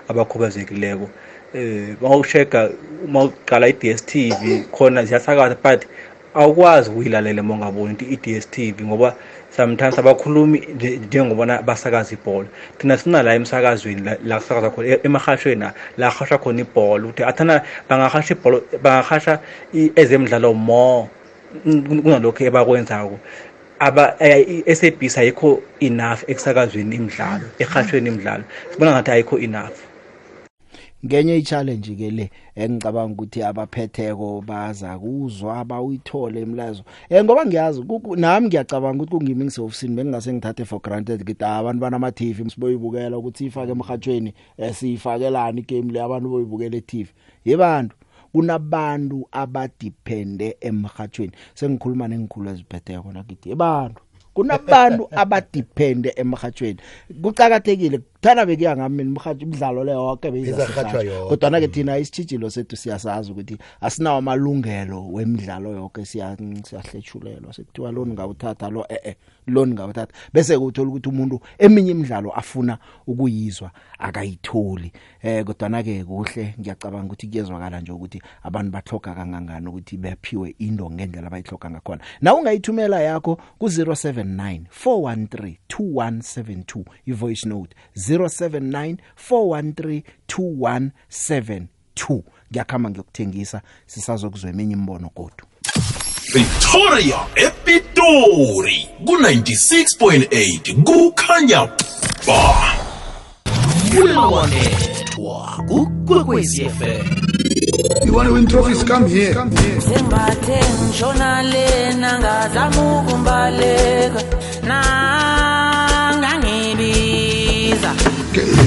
abakhubazekileko. 0.09 1.11
Eh 1.55 1.97
mawusheka 2.01 2.71
mawuqala 3.09 3.69
i-DStv 3.69 4.71
khona 4.73 5.05
ziyasakaza 5.05 5.57
but 5.63 5.87
awukwazi 6.35 6.91
ukuyilalela 6.91 7.43
uma 7.43 7.55
ungaboni 7.55 7.97
i-DStv 8.01 8.83
ngoba 8.83 9.15
sometimes 9.57 9.99
abakhulumi 9.99 10.59
njengobona 11.07 11.63
basakaza 11.63 12.15
ibhola. 12.15 12.49
Thina 12.79 12.99
sina 12.99 13.23
la 13.23 13.35
emsakazweni 13.35 14.03
la 14.25 14.37
kusakaza 14.39 14.71
khona 14.71 14.99
emahashweni 15.03 15.65
la 15.99 16.11
hashwa 16.11 16.39
khona 16.39 16.61
ibhola 16.61 17.05
ukuthi 17.05 17.25
athana 17.25 17.63
bangahasha 17.89 18.35
ibhola 18.35 18.61
bangahasha 18.83 19.41
ezemidlalo 19.73 20.55
more 20.55 21.09
kunalokho 22.03 22.45
ebakwenzako. 22.45 23.19
Aba 23.81 24.15
i-SABC 24.21 25.19
ayikho 25.19 25.63
enough 25.81 26.23
ekusakazweni 26.29 26.97
imidlalo 26.97 27.47
ehashweni 27.59 28.09
imidlalo. 28.09 28.45
Sibona 28.71 28.93
ngathi 28.93 29.11
ayikho 29.11 29.39
enough. 29.39 29.90
Ngenye 31.07 31.37
i-challenge 31.37 31.95
ke 31.97 32.11
le 32.11 32.31
engicabanga 32.57 33.13
ukuthi 33.13 33.43
abaphetheko 33.43 34.41
baza 34.47 34.99
kuzwa 34.99 35.65
bawuyithole 35.65 36.41
imlazo 36.43 36.83
eh 37.09 37.25
ngoba 37.25 37.47
ngiyazi 37.47 37.83
kuku- 37.83 38.17
nami 38.17 38.47
ngiyacabanga 38.47 39.03
ukuthi 39.03 39.17
kungimi 39.17 39.45
ngisofisini 39.45 39.95
bengingase 39.97 40.33
ngithathe 40.33 40.65
for 40.65 40.81
granted 40.83 41.23
ngithi 41.23 41.45
"Ah, 41.45 41.59
abantu 41.59 41.81
banama 41.81 42.13
TV 42.13 42.51
siboyibukela 42.51 43.19
ukuthi 43.19 43.47
ifake 43.47 43.73
emhathweni 43.73 44.35
eh, 44.59 44.75
siyifakelani 44.75 45.61
igame 45.61 45.93
le 45.93 46.01
abantu 46.03 46.29
boyibukela 46.29 46.77
e-TV 46.77 47.09
yebantu 47.45 47.97
kunabantu 48.33 49.29
abadepende 49.33 50.57
emhathweni 50.61 51.33
sengikhuluma 51.55 52.09
nengikhulu 52.09 52.51
eziphetheko 52.51 53.13
nakithi. 53.13 53.49
Yebantu 53.49 54.03
kunabantu 54.35 55.09
abadepende 55.17 56.13
emhathweni 56.17 56.79
kucakathekile 57.23 58.01
thana 58.21 58.47
bekuya 58.47 58.77
ngami 58.77 59.03
imhathi 59.03 59.45
imidlalo 59.45 59.85
le 59.85 59.93
yonke 59.93 60.29
Izarhatjhwa 60.29 61.03
yonke. 61.03 61.37
kodwa 61.37 61.61
ke 61.61 61.69
thina 61.69 61.99
isitshijilo 61.99 62.51
sethu 62.51 62.77
siyasazi 62.77 63.33
ukuthi 63.33 63.59
asinawo 63.81 64.19
amalungelo 64.19 65.09
wemidlalo 65.13 65.71
yonke 65.71 66.05
siya 66.05 66.37
siyahlethulelwa 66.37 67.53
sekuthiwa 67.53 67.93
lo 67.93 68.07
ngawuthatha 68.07 68.71
lo 68.71 68.85
eh 68.89 68.99
eh 69.05 69.15
lo 69.47 69.67
ngawuthatha 69.67 70.13
bese 70.33 70.59
kuthola 70.59 70.89
ukuthi 70.89 71.09
umuntu 71.09 71.41
eminye 71.59 71.91
imidlalo 71.91 72.31
afuna 72.33 72.79
ukuyizwa 73.07 73.71
akayitholi. 73.99 74.93
Eh 75.23 75.45
kodwa 75.45 75.83
ke 75.83 76.05
kuhle 76.05 76.55
ngiyacabanga 76.61 77.07
ukuthi 77.07 77.27
kuyezwakala 77.27 77.81
nje 77.81 77.93
ukuthi 77.93 78.23
abantu 78.43 78.71
bahloka 78.71 79.15
kangangani 79.15 79.67
ukuthi 79.69 79.97
bephiwe 79.97 80.55
into 80.59 80.91
ngendlela 80.91 81.27
abayihloka 81.27 81.71
ngakhona. 81.71 82.03
Na 82.21 82.35
ungayithumela 82.35 83.01
yakho 83.01 83.39
ku 83.59 83.67
079 83.67 84.61
413 84.85 85.57
2172 85.69 86.85
i 87.07 87.13
voice 87.13 87.49
note 87.49 87.75
079 87.97 88.10
413 88.19 90.03
2172 90.29 92.23
ngiyakhamba 92.53 92.91
ngiyokuthengisa 92.91 93.63
sisazokuzwa 93.87 94.51
eminye 94.51 94.73
imbono 94.73 95.09
kodwa 95.09 95.47
Victoria 96.33 97.17
Epitori 97.35 98.89
ku96.8 99.05 100.83
kukhanya 100.83 101.67
ba. 102.27 102.75
Ulawanethwa 104.03 105.65
kukwekwezi 105.69 106.69
FM 106.71 107.21
You 108.07 108.15
want 108.15 108.29
to 108.29 108.35
win 108.35 108.47
trophies? 108.47 108.85
Come 108.85 109.09
here. 109.09 109.35
Sembathe 109.81 110.61
ngishona 110.85 111.43
lena 111.43 112.19
ngazama 112.19 113.01
ukumbaleka. 113.01 114.23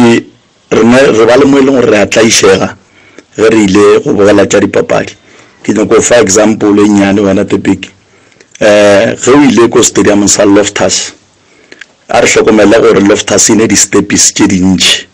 rena 0.72 0.98
re 1.12 1.26
ba 1.26 1.38
le 1.38 1.46
mo 1.46 1.58
e 1.58 1.62
leng 1.62 1.76
gore 1.76 1.92
re 1.92 1.98
a 2.02 2.06
tlaišega 2.06 2.77
ge 3.38 3.50
re 3.50 3.64
ile 3.64 4.00
go 4.00 4.14
bogela 4.14 4.46
tša 4.46 4.60
dipapadi. 4.60 5.14
Ke 5.64 5.74
nyako 5.74 6.02
fa 6.02 6.22
example 6.22 6.80
e 6.82 6.88
nnyane 6.88 7.20
wena 7.22 7.44
big 7.44 7.90
um 8.62 9.16
ge 9.16 9.32
o 9.32 9.44
ile 9.44 9.70
ko 9.70 9.84
stadium 9.84 10.28
sa 10.28 10.46
loftus 10.46 11.14
a 12.10 12.22
re 12.22 12.28
hlokomele 12.28 12.80
gore 12.80 13.02
loftus 13.02 13.50
e 13.50 13.56
ne 13.56 13.68
di-stepis 13.68 14.34
tše 14.34 14.48
dintšhi 14.48 15.08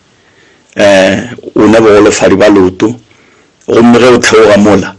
eh 0.76 1.30
o 1.54 1.66
ne 1.66 1.80
bogolofadi 1.80 2.36
ba 2.36 2.48
loto 2.48 2.94
gomme 3.66 3.98
ge 3.98 4.06
o 4.06 4.18
theoga 4.18 4.56
mola 4.56 4.96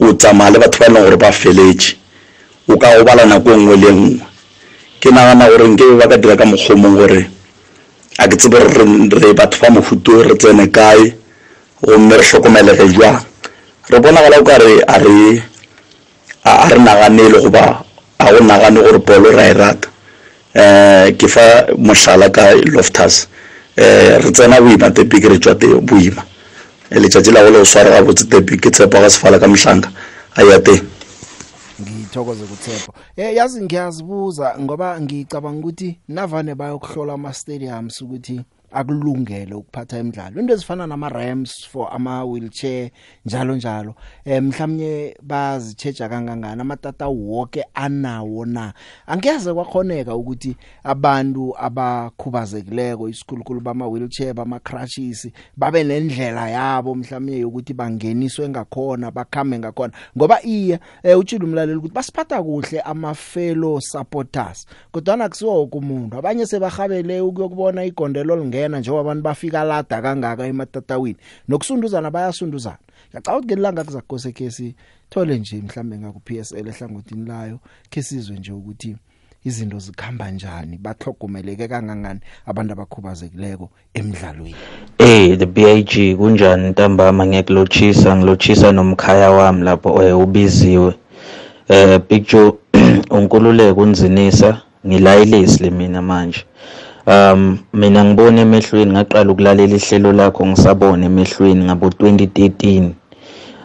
o 0.00 0.12
tsamaya 0.12 0.50
le 0.50 0.58
batho 0.58 0.78
ba 0.78 0.86
e 0.86 0.90
leng 0.90 1.04
gore 1.04 1.16
ba 1.16 1.32
feletše 1.32 1.96
o 2.68 2.76
ka 2.76 2.96
go 2.98 3.04
bala 3.04 3.24
nako 3.26 3.50
nngwe 3.56 3.76
le 3.76 3.90
nngwe. 3.92 4.26
Ke 5.00 5.10
nagana 5.10 5.48
gore 5.48 5.68
nke 5.68 5.84
ba 5.98 6.08
ka 6.08 6.16
dira 6.16 6.36
ka 6.36 6.44
mokgomong 6.44 6.96
gore 6.96 7.30
a 8.18 8.28
ke 8.28 8.36
tsebe 8.36 8.58
re 9.12 9.32
batho 9.34 9.60
ba 9.60 9.70
mohuto 9.70 10.22
re 10.22 10.34
tsene 10.36 10.70
kae 10.70 11.14
gomme 11.82 12.16
re 12.16 12.22
hlokomelege 12.22 12.88
jwang? 12.92 13.20
Re 13.90 14.00
bonagala 14.00 14.40
o 14.40 14.44
ka 14.44 14.58
re 14.58 14.82
a 14.86 14.98
re 14.98 15.42
a 16.44 16.68
re 16.68 16.78
naganele 16.78 17.42
goba 17.42 17.84
a 18.18 18.32
go 18.32 18.40
nagane 18.40 18.80
gore 18.82 18.98
polo 18.98 19.30
ra 19.30 19.44
e 19.50 19.52
rata. 19.52 19.88
Um 20.54 21.16
ke 21.16 21.28
fa 21.28 21.66
mohlala 21.76 22.30
ka 22.30 22.54
loftus 22.72 23.28
um 23.76 24.22
re 24.22 24.30
tsena 24.32 24.60
boima 24.60 24.90
tepi 24.90 25.20
ke 25.20 25.28
re 25.28 25.38
tswa 25.38 25.54
te 25.54 25.66
boima. 25.80 26.24
Eh, 26.90 27.00
letšatši 27.00 27.32
la 27.32 27.42
go 27.42 27.50
le 27.50 27.58
go 27.58 27.64
sware 27.64 27.90
gabotse 27.90 28.28
tepi 28.30 28.58
ke 28.58 28.70
tshepa 28.70 29.00
ga 29.00 29.10
sefala 29.10 29.38
ka 29.38 29.46
motlhanka 29.46 29.90
a 30.36 30.44
ya 30.44 30.58
teng. 30.60 30.82
Ngithokoze 31.80 32.44
kuthepho 32.44 32.94
eh 33.16 33.34
yazi 33.34 33.62
ngiyazibuza 33.62 34.54
ngoba 34.60 35.00
ngicabanga 35.00 35.58
ukuthi 35.58 35.98
navane 36.08 36.54
bayokuhlola 36.54 37.12
ama 37.12 37.32
stadiums 37.32 38.00
ukuthi 38.00 38.40
akulungele 38.76 39.54
ukuphatha 39.54 39.98
imidlalo. 39.98 40.40
Into 40.40 40.52
ezifana 40.52 40.86
nama 40.86 41.08
ramps 41.08 41.66
for 41.66 41.88
ama 41.92 42.24
wheelchair 42.24 42.90
njalo 43.26 43.56
njalo. 43.56 43.94
Eh 44.24 44.42
mhlawumnye 44.42 45.16
bazichecha 45.22 46.08
kangangani? 46.08 46.60
Amatata 46.60 47.08
wonke 47.08 47.64
anawo 47.74 48.44
na? 48.46 48.72
Angeze 49.06 49.54
kwakhoneka 49.54 50.16
ukuthi 50.16 50.56
abantu 50.84 51.54
abakhubazekileko 51.58 53.08
isikhulukhulu 53.08 53.60
bama 53.60 53.88
wheelchair 53.88 54.34
bama 54.34 54.60
crutches 54.60 55.28
babe 55.56 55.84
nendlela 55.84 56.50
yabo 56.50 56.94
mhlawumnye 56.94 57.44
ukuthi 57.44 57.74
bangeniswe 57.74 58.48
ngakhona 58.48 59.10
bakhambe 59.10 59.58
ngakhona. 59.58 59.92
Ngoba 60.16 60.42
iya 60.42 60.78
eh, 61.02 61.18
utshilo 61.18 61.46
umlaleli 61.46 61.78
ukuthi 61.78 61.94
basiphatha 61.94 62.42
kuhle 62.42 62.80
ama 62.80 63.14
fellow 63.14 63.80
supporters 63.80 64.66
kodwa 64.92 65.24
akusiwo 65.24 65.58
wonke 65.58 65.78
umuntu. 65.78 66.18
Abanye 66.18 66.46
sebahabele 66.46 67.20
ukuyokubona 67.20 67.84
igondelo 67.84 68.36
lingena 68.66 68.80
njengoba 68.80 69.00
abantu 69.00 69.22
bafika 69.22 69.64
lada 69.64 70.02
kangaka 70.02 70.46
ematatawini. 70.46 71.16
Nokusunduzana 71.48 72.10
bayasunduzana. 72.10 72.78
Ngicabanga 73.14 73.38
ukuthi 73.38 73.54
ngelanga 73.54 73.84
kuzakose 73.84 74.32
kesi 74.32 74.74
thole 75.10 75.38
nje 75.38 75.56
mhlambe 75.56 75.98
ngaku 75.98 76.20
PSL 76.20 76.68
ehlangothini 76.68 77.28
layo 77.28 77.58
ke 77.90 78.02
sizwe 78.02 78.36
nje 78.36 78.52
ukuthi 78.52 78.96
izinto 79.44 79.78
zikhamba 79.78 80.30
njani 80.30 80.78
bahlogomeleke 80.78 81.68
kangangani 81.68 82.20
abantu 82.46 82.72
abakhubazekileko 82.72 83.70
emidlalweni. 83.94 84.56
Eh 84.98 85.38
the 85.38 85.46
BIG 85.46 86.16
kunjani 86.16 86.70
ntambama? 86.70 87.26
Ngiyakulochisa 87.26 88.16
ngilochisa 88.16 88.72
nomkhaya 88.72 89.30
wami 89.30 89.64
lapho 89.64 90.02
eh 90.02 90.18
ubiziwe. 90.18 90.94
Eh 91.68 92.00
Joe 92.28 92.52
unkululeko 93.10 93.80
unzinisa 93.80 94.62
ngilayilisi 94.86 95.70
mina 95.70 96.02
manje. 96.02 96.44
Um 97.06 97.58
mina 97.72 98.04
ngibona 98.04 98.40
emehlweni 98.40 98.92
ngaqala 98.92 99.32
ukulalela 99.32 99.76
ihlelo 99.76 100.12
lakho 100.12 100.46
ngisabona 100.46 101.06
emehlweni 101.06 101.64
ngabo 101.64 101.86
2013 101.88 102.90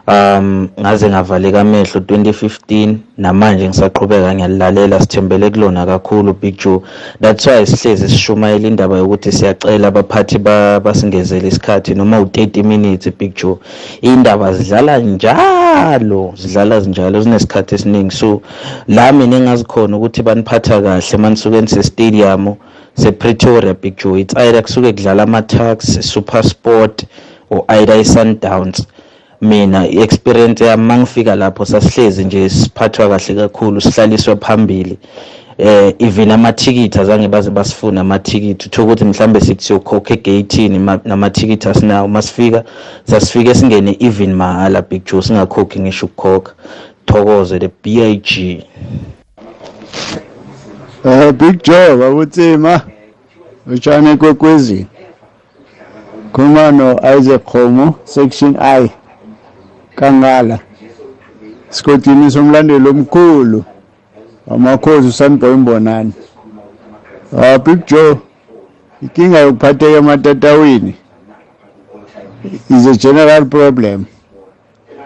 um 0.08 0.68
ngaze 0.80 1.10
ngavaleka 1.10 1.62
amehlo 1.62 2.00
2015 2.02 2.96
namanje 3.18 3.68
ngisaqhubeka 3.68 4.34
ngiyalilalela 4.36 5.00
sithembele 5.00 5.50
kulona 5.50 5.86
kakhulu 5.86 6.34
Big 6.34 6.58
Joe. 6.58 6.82
That's 7.22 7.46
why 7.48 7.66
sihlezi 7.66 8.10
sishumayela 8.10 8.68
indaba 8.68 8.98
yokuthi 8.98 9.32
siyacela 9.32 9.88
abaphathi 9.88 10.38
ba- 10.38 10.80
basingezele 10.80 11.48
isikhathi 11.48 11.96
noma 11.96 12.20
u30 12.20 12.64
minutes 12.64 13.14
Big 13.20 13.36
Joe. 13.36 13.58
Indaba 14.02 14.54
zidlala 14.54 15.00
njalo 15.00 16.34
zidlala 16.38 16.80
njalo 16.80 17.22
zinesikhathi 17.22 17.76
esiningi. 17.76 18.12
So 18.12 18.42
la 18.88 19.12
mina 19.12 19.38
engazikhona 19.38 19.98
ukuthi 19.98 20.24
baniphatha 20.24 20.82
kahle 20.82 21.18
manisuke 21.18 21.62
nise 21.62 21.84
stadium 21.84 22.56
sePretoria 22.96 23.74
Big 23.74 23.98
Joe. 23.98 24.20
Either 24.36 24.62
kusuke 24.62 24.94
kudlala 24.94 25.24
ama-Tuks 25.24 26.02
Super 26.02 26.44
Sport 26.44 27.04
or 27.50 27.66
either 27.68 27.96
i-Sundowns. 27.96 28.86
Mina 29.42 29.88
i-experience 29.88 30.66
yami 30.66 30.84
mangifika 30.84 31.36
lapho 31.36 31.66
sasihlezi 31.66 32.26
nje 32.26 32.50
siphathwa 32.50 33.10
kahle 33.10 33.36
kakhulu 33.36 33.82
sihlaliswe 33.82 34.36
phambili. 34.36 34.98
Eh 35.58 35.94
even 36.00 36.32
amathikithi 36.32 37.00
azange 37.00 37.28
baze 37.28 37.50
basifuna 37.50 38.02
amathikithi 38.02 38.68
uthola 38.68 38.86
ukuthi 38.86 39.06
mhlambe 39.06 39.40
sithi 39.42 39.64
siyokhokha 39.66 40.14
egate-ini 40.14 40.80
ma- 40.80 41.00
namathikithi 41.06 41.70
asinawo. 41.70 42.08
Masifika 42.08 42.64
sasifike 43.04 43.56
singene 43.56 43.98
even 44.00 44.34
mahhala 44.34 44.82
big 44.82 45.06
joe 45.06 45.22
singakhokhi 45.22 45.80
ngisho 45.80 46.06
ukukhokha. 46.06 46.54
Thokoze 47.06 47.60
the 47.60 47.70
big 47.84 48.64
Eh 51.06 51.32
Big 51.34 51.64
Joe 51.64 51.98
bakutsima 51.98 52.82
utshane 53.74 54.16
kwekwezi. 54.18 54.88
Khuluma 56.34 56.72
no 56.72 57.00
Isaac 57.18 57.44
Khomo 57.46 57.96
section 58.04 58.56
I 58.60 58.92
kangala. 59.96 60.60
Sikotini 61.70 62.32
somlandeli 62.32 62.88
omkhulu 62.90 63.64
amakhosi 64.52 65.08
uSanboy 65.08 65.56
Mbonani 65.56 66.14
ah 67.38 67.58
Big 67.58 67.86
Joe 67.88 68.18
inkinga 69.02 69.40
yokuphatheka 69.40 69.98
ematatawini. 69.98 70.96
Is 72.70 72.88
a 72.88 72.96
general 72.96 73.46
problem. 73.46 74.06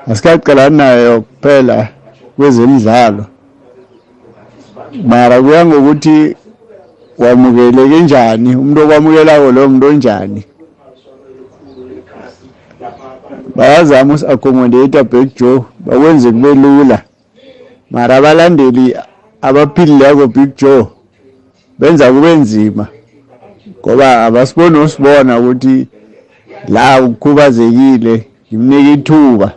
Asikaqalana 0.07 0.69
nayo 0.69 1.21
kuphela 1.21 1.87
kwezemidlalo. 2.35 3.25
Mara 5.03 5.41
kuya 5.41 5.65
ngokuthi 5.65 6.35
wamukeleke 7.17 7.99
njani 7.99 8.55
umuntu 8.55 8.81
okwamukelako 8.81 9.51
loyo 9.51 9.69
muntu 9.69 9.87
onjani? 9.87 10.43
Bayazama 13.55 14.13
usi-accommodate 14.13 15.03
back 15.03 15.35
joe 15.35 15.63
bakwenze 15.79 16.31
kube 16.31 16.53
lula. 16.53 17.01
Mara 17.91 18.15
abalandeli 18.17 18.95
abaphilileko 19.41 20.27
big 20.27 20.55
joe 20.57 20.87
benza 21.79 22.11
kube 22.13 22.35
nzima. 22.35 22.87
Ngoba 23.79 24.25
abasiboni 24.25 24.77
usibona 24.77 25.39
ukuthi 25.39 25.87
la 26.67 27.01
ukhubazekile 27.01 28.27
ngimnika 28.47 28.91
ithuba. 28.91 29.51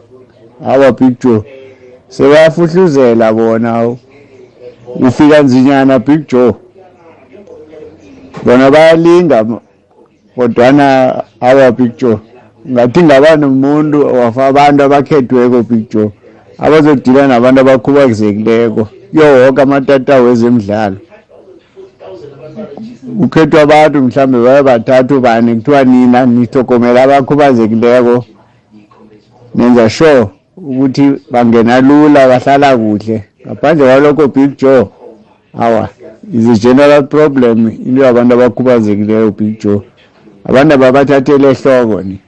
Awa 0.66 0.92
big 0.92 1.14
joe 1.20 1.42
sebayafuhluzela 2.08 3.32
bona 3.32 3.96
ufika 4.94 5.42
nzinyana 5.42 5.98
big 5.98 6.28
joe. 6.28 6.52
Bona 8.44 8.70
bayalinga 8.70 9.40
m- 9.40 9.60
kodwana 10.36 11.14
awa 11.40 11.72
big 11.72 11.96
joe 11.96 12.18
ngathi 12.70 13.02
ngaba 13.02 13.36
nomuntu 13.36 14.14
wafa 14.14 14.46
abantu 14.46 14.82
abakhethweko 14.84 15.62
big 15.62 15.90
joe 15.90 16.10
abazodila 16.58 17.26
nabantu 17.26 17.60
abakhubazekileko 17.60 18.88
kuyo 19.10 19.26
woke 19.44 19.62
amatatawu 19.62 20.28
ezemidlalo 20.28 20.96
kukhethwa 23.20 23.60
abantu 23.62 24.02
mhlambe 24.02 24.38
babe 24.38 24.62
bathathu 24.62 25.20
bane 25.20 25.54
kuthiwa 25.54 25.84
nina 25.84 26.26
nihlogomela 26.26 27.02
abakhubazekileko. 27.02 28.24
Nenza 29.54 29.90
sure 29.90 30.26
ukuthi 30.56 31.12
bangena 31.30 31.80
lula 31.80 32.28
bahlala 32.28 32.76
kuhle. 32.76 33.24
Ngaphandle 33.48 33.84
kwalokho 33.86 34.28
big 34.28 34.56
joe 34.56 34.88
awa 35.54 35.88
is 36.32 36.46
a 36.46 36.54
general 36.54 37.02
problem 37.06 37.68
into 37.68 38.02
yabantu 38.02 38.34
abakhubazekileyo 38.34 39.30
big 39.30 39.58
joe. 39.60 39.82
Abantu 40.44 40.74
ababathathele 40.74 41.50
ehloko 41.50 42.02
ni. 42.02 42.20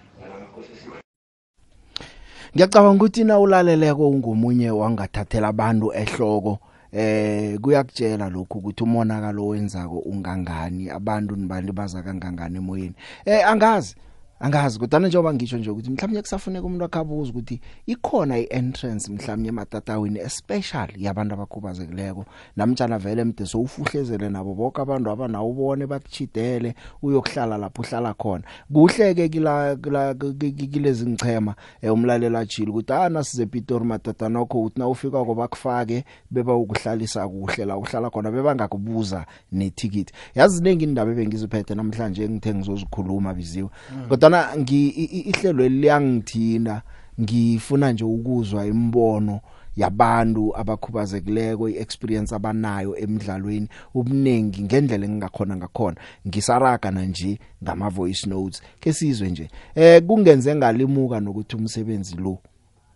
Ngiyacabanga 2.54 3.04
ukuthi 3.04 3.24
na 3.24 3.38
ulaleleko 3.38 4.10
ungomunye 4.10 4.70
wangathathela 4.70 5.48
abantu 5.48 5.92
ehloko 5.92 6.58
eh 6.92 7.58
kuyakutshela 7.60 8.28
lokhu 8.28 8.58
ukuthi 8.58 8.82
umonakalo 8.82 9.46
wenzako 9.46 9.98
ungangani 9.98 10.90
abantu 10.90 11.36
nibalibaza 11.36 12.02
kangangani 12.02 12.56
emoyeni. 12.56 12.94
Eh 13.24 13.48
angazi 13.48 13.94
angazi 14.40 14.78
kodwa 14.78 15.00
njengoba 15.00 15.34
ngisho 15.34 15.58
nje 15.58 15.70
ukuthi 15.70 15.90
mhlawumnye 15.90 16.22
kusafuneka 16.22 16.66
umuntu 16.66 16.84
akabuza 16.84 17.30
ukuthi 17.30 17.60
ikhona 17.86 18.38
ientrance 18.38 19.12
mhlawumnye 19.12 19.48
ematatawini 19.48 20.18
especially 20.18 21.04
yabantu 21.04 21.34
abakhubazekileko. 21.34 22.24
Namtjana 22.56 22.98
vele 22.98 23.24
mde 23.24 23.46
sowufuhlezele 23.46 24.28
nabo 24.28 24.54
bonke 24.54 24.80
abantu 24.80 25.10
abanawo 25.10 25.50
ubone 25.50 25.86
bakuchidele 25.86 26.74
uyokuhlala 27.02 27.58
lapho 27.58 27.82
uhlala 27.82 28.14
khona. 28.14 28.44
Kuhleke 28.72 29.28
kila 29.28 29.76
kila 29.76 30.14
kilezi 30.14 31.06
ngichema 31.06 31.54
eh, 31.82 31.92
umlaleli 31.92 32.36
ajile 32.36 32.70
ukuthi 32.70 32.92
ah 32.92 33.08
nasize 33.08 33.46
Pitori 33.46 33.84
matatanokho 33.84 34.62
uthi 34.62 34.78
na 34.78 34.88
ufika 34.88 35.24
ko 35.24 35.34
bakufake 35.34 36.04
beba 36.30 36.54
ukuhlalisa 36.54 37.28
kuhle 37.28 37.64
la 37.64 37.76
uhlala 37.76 38.10
khona 38.10 38.30
bebangakubuza 38.30 39.26
neticket 39.52 40.12
yazi 40.34 40.62
ningi 40.62 40.84
indaba 40.84 41.12
ebengiziphethe 41.12 41.74
namhlanje 41.74 42.28
ngithe 42.28 42.54
ngizozikhuluma 42.54 43.34
biziwe. 43.34 43.68
Kodwa 44.08 44.29
ngi 44.58 44.88
i- 44.88 45.04
i- 45.18 45.24
ihlelo 45.30 45.68
liyangithinda 45.68 46.82
ngifuna 47.20 47.92
nje 47.92 48.04
ukuzwa 48.04 48.66
imbono 48.66 49.40
yabantu 49.76 50.56
abakhubazekileko 50.56 51.68
iexperience 51.68 52.34
abanayo 52.34 52.96
emidlalweni. 52.96 53.68
Ubunengi 53.94 54.62
ngendlela 54.62 55.04
engingakhona 55.06 55.56
ngakhona. 55.56 55.96
Ngisaraga 56.28 56.90
nanje 56.90 57.38
ngama 57.62 57.88
voice 57.88 58.26
notes. 58.30 58.62
Ke 58.80 58.92
sizwe 58.92 59.30
nje 59.30 59.50
eh 59.74 60.02
kungenze 60.06 60.54
ngalimuka 60.54 61.20
nokuthi 61.20 61.56
umsebenzi 61.56 62.16
lo 62.16 62.38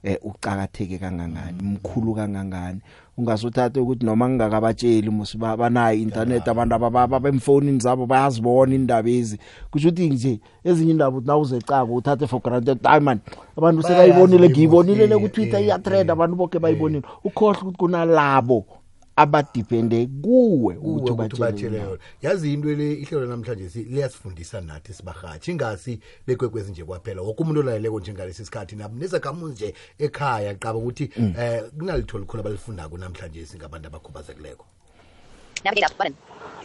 eh 0.05 0.19
ucakatheke 0.23 0.99
kangangani 0.99 1.62
mkhulu 1.62 2.14
kangangani. 2.14 2.81
Ungasuthatha 3.19 3.81
ukuthi 3.81 4.07
noma 4.07 4.29
ngingakabatsheli 4.29 5.11
musiba 5.11 5.57
banayo 5.57 5.99
internet 5.99 6.49
abantu 6.49 6.75
ababa 6.75 7.21
bemfonini 7.21 7.81
zabo 7.81 8.07
bayazibona 8.07 8.75
indaba 8.75 9.11
ezi. 9.11 9.38
Kusho 9.71 9.88
ukuthi 9.88 10.09
nje 10.09 10.40
ezinye 10.64 10.90
indaba 10.90 11.17
uthi 11.17 11.27
nawuzecaka 11.27 11.85
uthathe 11.85 12.27
for 12.27 12.43
granted 12.43 12.79
ay 12.85 13.01
man 13.01 13.21
abantu 13.57 13.83
sebayibonile 13.83 14.49
ngiyibonile 14.49 15.07
le 15.07 15.17
ku 15.19 15.29
Twitter 15.29 15.61
iya 15.61 15.79
trend 15.79 16.11
abantu 16.11 16.37
bonke 16.37 16.59
bayibonile. 16.59 17.03
Ukhohle 17.25 17.59
ukuthi 17.61 17.79
kunalabo 17.79 18.67
abadepende 19.16 20.07
kuwe 20.22 20.77
ukuthi 20.77 21.11
ukuthi 21.12 21.14
batshele 21.14 21.37
ubatshele 21.48 21.79
yona. 21.79 21.98
yazi 22.22 22.53
into 22.53 22.68
le 22.74 22.92
ihlelo 22.92 23.27
namhlanje 23.27 23.68
si- 23.68 23.83
liyasifundisa 23.85 24.61
nathi 24.61 24.92
sibahathi 24.92 25.50
ingasi 25.50 26.00
lekwekwezi 26.27 26.70
nje 26.70 26.85
kwaphela. 26.85 27.22
Woke 27.22 27.42
umuntu 27.42 27.61
olaleleko 27.61 28.00
njengalesi 28.00 28.44
sikhathi 28.44 28.77
nabo 28.77 28.94
nezakhamuzi 28.98 29.53
nje 29.55 29.74
ekhaya 29.98 30.55
qaba 30.55 30.79
ukuthi 30.79 31.11
Mm. 31.16 31.35
eh 31.38 31.62
kunalitho 31.79 32.18
likhulu 32.18 32.40
abalifundako 32.40 32.98
namhlanje 32.98 33.46
singabantu 33.46 33.87
abakhubazekileko. 33.88 34.64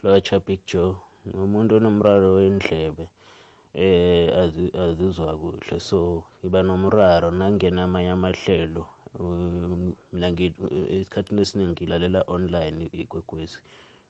Lotsha 0.02 0.40
big 0.40 0.60
joe 0.66 0.96
ngumuntu 1.28 1.76
onomraro 1.76 2.34
wendlebe 2.34 3.08
eh 3.74 4.28
azi- 4.36 4.74
azizwa 4.76 5.38
kuhle. 5.38 5.80
So 5.80 6.24
iba 6.42 6.62
nomraro 6.62 7.30
nangena 7.30 7.84
amanye 7.84 8.10
amahlelo 8.10 8.82
um, 8.82 8.99
mina 10.12 10.28
esikhathini 10.94 11.40
esiningi 11.42 11.72
ngilalela 11.72 12.20
online 12.26 12.88
ikwekwezi 12.92 13.58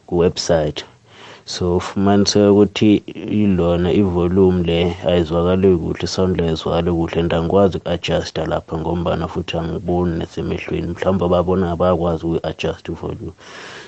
ku-website. 0.07 0.85
So 1.45 1.77
ufumaniseka 1.77 2.53
ukuthi 2.53 2.91
ilona 3.43 3.93
ivolume 3.93 4.63
le 4.69 4.97
ayizwakali 5.11 5.77
kuhle 5.77 6.05
isound 6.05 6.37
le 6.37 6.45
ayizwakali 6.47 6.91
kuhle 6.93 7.21
and 7.21 7.33
angikwazi 7.35 7.77
uku-adjusta 7.79 8.47
lapha 8.47 8.79
ngombana 8.79 9.29
futhi 9.33 9.57
angiboni 9.57 10.19
nasemehlweni 10.19 10.89
mhlawumbe 10.93 11.25
ababona 11.25 11.77
bayakwazi 11.81 12.23
ukuyi-adjust 12.27 12.89
ivolume. 12.89 13.33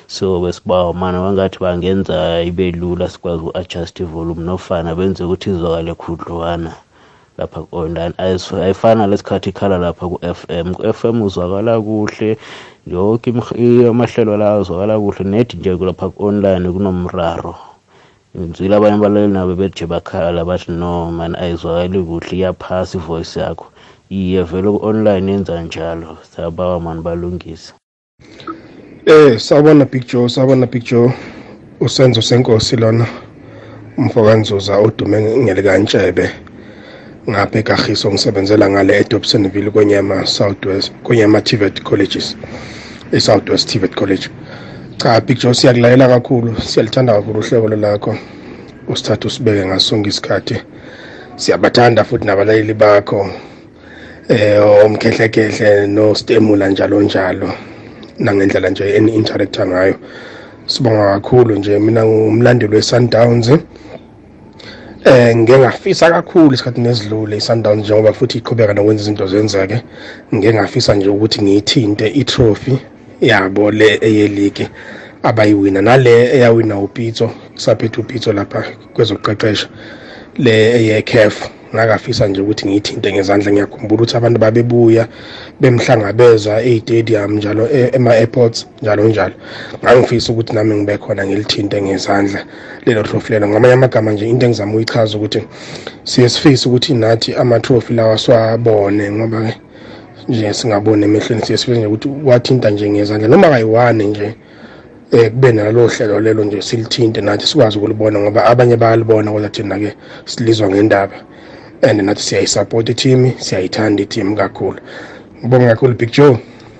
So 0.06 0.40
besibawa 0.40 0.94
mana 0.94 1.20
bangathi 1.24 1.58
bangenza 1.64 2.42
ibe 2.42 2.72
lula 2.72 3.08
sikwazi 3.08 3.42
uku-adjust 3.42 4.00
ivolume 4.00 4.42
nofana 4.42 4.94
benze 4.94 5.24
ukuthi 5.24 5.50
izwakale 5.50 5.94
khudlwana. 5.94 6.72
Lapha 7.38 7.60
ku-online 7.62 8.14
ayifani 8.18 9.06
lesikhathi 9.06 9.50
ikhala 9.50 9.78
lapha 9.78 10.08
ku-fm 10.08 10.74
ku-fm 10.74 11.22
uzwakala 11.22 11.80
kuhle 11.80 12.36
yoke 12.86 13.30
imh- 13.30 13.56
i- 13.56 13.86
amahlelo 13.88 14.36
la 14.36 14.54
azwakala 14.60 14.98
kuhle 14.98 15.24
net 15.24 15.54
nje 15.54 15.70
lapha 15.76 16.08
ku-online 16.10 16.72
kunomraro. 16.72 17.54
Ngizwile 18.36 18.76
abanye 18.76 18.96
abalaleli 18.96 19.32
nabo 19.32 19.54
beje 19.54 19.86
bakhala 19.86 20.44
bathi 20.44 20.72
no 20.72 21.10
man 21.12 21.36
ayizwakali 21.36 22.02
kuhle 22.02 22.36
iyaphasa 22.36 22.98
ivoice 22.98 23.40
yakho. 23.40 23.66
Iye 24.10 24.42
vele 24.42 24.68
ku-online 24.70 25.32
yenza 25.32 25.62
njalo. 25.62 26.16
Sabawa 26.36 26.80
mani 26.80 27.00
balungise. 27.02 27.72
Eh 29.06 29.38
sawubona 29.38 29.84
Big 29.84 30.06
Joe 30.06 30.28
sawubona 30.28 30.66
Big 30.66 30.84
Joe. 30.84 31.12
Usenzo 31.80 32.22
senkosi 32.22 32.76
lona 32.76 33.06
umfokanzuza 33.98 34.78
odume 34.78 35.20
ngele 35.36 35.62
kantshebe. 35.62 36.30
Ngapha 37.30 37.58
eKagiso 37.58 38.10
ngisebenzela 38.10 38.70
ngale 38.70 38.92
eDobsonville 39.00 39.70
kwenyama 39.70 40.26
Southwest 40.26 40.92
kwenyama 41.02 41.40
TVET 41.40 41.82
colleges 41.82 42.36
eSouthwest 43.12 43.68
TVET 43.68 43.94
college. 43.94 44.28
Cha 44.96 45.20
Big 45.20 45.38
Joe 45.38 45.54
siyakulalela 45.54 46.08
kakhulu. 46.08 46.60
Siyalithanda 46.60 47.12
kakhulu 47.14 47.40
uhlelo 47.40 47.76
lakho 47.76 48.18
usithatha 48.88 49.28
usibeke 49.28 49.66
ngasonke 49.66 50.08
isikhathi. 50.08 50.56
Siyabathanda 51.36 52.04
futhi 52.04 52.26
nabalaleli 52.26 52.74
bakho. 52.74 53.30
Eh 54.28 54.84
omkhehlekhehle 54.84 55.86
no 55.86 56.14
stemula 56.14 56.68
njalo 56.68 57.02
njalo. 57.02 57.52
Nangendlela 58.18 58.70
nje 58.70 58.96
eni 58.96 59.14
interactor 59.14 59.66
ngayo. 59.66 59.94
Sibonga 60.66 61.20
kakhulu 61.20 61.54
nje. 61.54 61.78
Mina 61.78 62.04
ngumlandeli 62.04 62.74
we-Sundowns. 62.76 63.50
Eh 65.04 65.36
ngike 65.36 65.58
ngafisa 65.58 66.10
kakhulu 66.10 66.54
isikhathi 66.54 66.80
nesidlule 66.80 67.36
i-Sundowns 67.36 67.80
njengoba 67.84 68.12
futhi 68.12 68.38
iqhubeka 68.38 68.74
nokwenza 68.74 69.02
izinto 69.02 69.26
zenzeke 69.26 69.82
ngike 70.34 70.54
ngafisa 70.54 70.94
nje 70.94 71.08
ukuthi 71.08 71.42
ngiyithinte 71.42 72.08
i-trophy 72.08 72.78
yabo 73.20 73.70
le 73.70 73.98
eyeligi 74.08 74.68
abayiwina 75.22 75.82
nale 75.82 76.36
eyawina 76.36 76.78
upitso 76.78 77.30
saphethe 77.54 78.00
upitso 78.00 78.32
lapha 78.32 78.64
kwezokuqeqesha 78.94 79.68
le 80.38 80.54
eye-caf 80.78 81.48
ngakafisa 81.74 82.26
nje 82.28 82.40
ukuthi 82.40 82.66
ngiyithinte 82.66 83.12
ngezandla 83.12 83.52
ngiyakhumbula 83.52 83.94
ukuthi 83.94 84.16
abantu 84.16 84.38
babebuya 84.40 85.04
bemhlangabeza 85.60 86.62
ey'tadium 86.68 87.30
njalo 87.36 87.68
e- 87.72 87.90
ema-airports 87.96 88.66
njalo 88.82 89.02
njalo. 89.08 89.34
Ngangifisa 89.82 90.32
ukuthi 90.32 90.52
nami 90.54 90.74
ngibe 90.74 90.98
khona 90.98 91.26
ngilithinte 91.26 91.82
ngezandla 91.82 92.40
lelo 92.86 93.02
trophy 93.02 93.32
lelo 93.32 93.48
ngamanye 93.48 93.74
amagama 93.74 94.12
nje 94.12 94.28
into 94.28 94.46
engizama 94.46 94.72
ukuyichaza 94.72 95.16
ukuthi 95.16 95.42
siye 96.04 96.28
sifise 96.28 96.68
ukuthi 96.68 96.94
nathi 96.94 97.34
ama-trophy 97.34 97.94
lawa 97.94 98.18
siwabone 98.18 99.10
ngoba-ke 99.10 99.54
nje 100.28 100.54
singaboni 100.54 101.04
emehlweni 101.04 101.42
siye 101.46 101.58
sifise 101.58 101.78
nje 101.78 101.86
ukuthi 101.86 102.08
wathinta 102.24 102.70
nje 102.70 102.90
ngezandla. 102.90 103.28
Noma 103.28 103.48
kayi-one 103.50 104.04
nje 104.04 104.34
eh 105.12 105.30
kube 105.30 105.52
nalo 105.52 105.86
hlelo 105.86 106.20
lelo 106.20 106.44
nje 106.44 106.62
silithinte 106.62 107.20
nathi 107.20 107.46
sikwazi 107.46 107.78
ukulibona 107.78 108.20
ngoba 108.20 108.44
abanye 108.44 108.76
bayalibona 108.76 109.32
kodwa 109.32 109.48
thina-ke 109.48 109.94
silizwa 110.24 110.68
ngendaba. 110.68 111.14
And 111.82 112.00
nathi 112.00 112.22
siyayisupport 112.22 112.88
i-team 112.88 113.32
siyayithanda 113.38 114.02
i-team 114.02 114.36
kakhulu. 114.36 114.80
Ngibonge 115.40 115.66
kakhulu 115.66 115.94
big 115.94 116.12
joe 116.12 116.38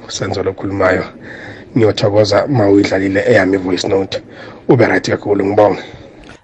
senzo 0.09 0.43
lokhulumayo 0.43 1.05
ngiyothokoza 1.77 2.47
ma 2.47 2.69
uyidlalile 2.71 3.25
eyami 3.31 3.57
i-voice 3.57 3.89
note. 3.89 4.23
Ube 4.69 4.87
right 4.87 5.11
kakhulu 5.11 5.47
ngibonge. 5.47 5.83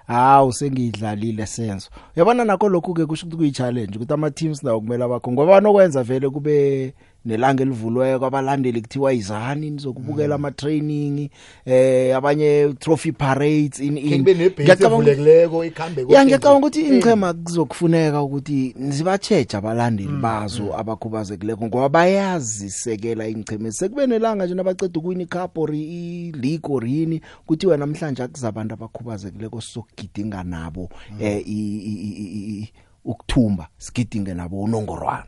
Hawu 0.07 0.53
sengiyidlalile 0.53 1.45
senzo. 1.45 1.89
Uyabona 2.15 2.45
nakho 2.45 2.69
lokhu 2.69 2.93
ke 2.93 3.05
kusho 3.05 3.25
ukuthi 3.25 3.37
kuyi-challenge 3.37 3.95
ukuthi 3.95 4.13
ama-teams 4.13 4.63
nawo 4.63 4.79
kumele 4.79 5.03
abakho 5.03 5.31
ngoba 5.31 5.51
banokwenza 5.51 6.03
vele 6.03 6.29
kube 6.29 6.93
nelanga 7.25 7.63
elivulweko 7.63 8.25
abalandeli 8.25 8.81
kuthiwa 8.81 9.13
izani 9.13 9.69
nizokubukela 9.69 10.35
ama-training 10.35 11.29
eh 11.65 12.17
abanye 12.17 12.73
trophy 12.79 13.11
parades 13.11 13.79
in 13.79 13.97
in 13.97 14.17
kube 14.17 14.33
nebhesi 14.33 14.71
Ngiyacabanga- 14.71 14.93
evulekileko 15.09 15.65
ikhambe 15.65 16.05
ya 16.09 16.25
ngiyacabanga 16.25 16.57
ukuthi 16.67 16.81
ingchema 16.81 17.33
kuzokufuneka 17.33 18.21
ukuthi 18.21 18.75
zibatsheje 18.89 19.57
abalandeli 19.57 20.09
Mm, 20.09 20.21
bazo 20.21 20.77
abakhubazekileko 20.77 21.65
ngoba 21.67 21.89
bayazisekela 21.89 23.27
ingchema 23.27 23.71
sekube 23.71 24.07
nelanga 24.07 24.45
nje 24.45 24.53
nabaceda 24.55 24.99
ukuwina 24.99 25.23
icup 25.23 25.57
or 25.57 25.75
i-league 25.75 26.69
or 26.75 26.85
yini 26.87 27.21
kuthiwa 27.45 27.77
namhlanje 27.77 28.23
akuzabantu 28.23 28.73
abakhubazekileko 28.73 29.61
sizokugidinga 29.61 30.43
nabo 30.43 30.89
eh 31.21 31.37
i- 31.47 31.81
i- 31.85 32.01
i- 32.03 32.15
i- 32.23 32.59
i- 32.59 32.69
ukuthumba 33.05 33.67
sigidinge 33.77 34.33
nabo 34.33 34.61
unongorwana. 34.63 35.23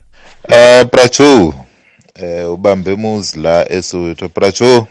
Eh 0.49 0.85
Bracho 0.91 1.53
eh 2.15 2.51
ubambe 2.51 2.95
muzi 2.95 3.39
la 3.39 3.71
eSoweto. 3.71 4.29
Bracho 4.35 4.87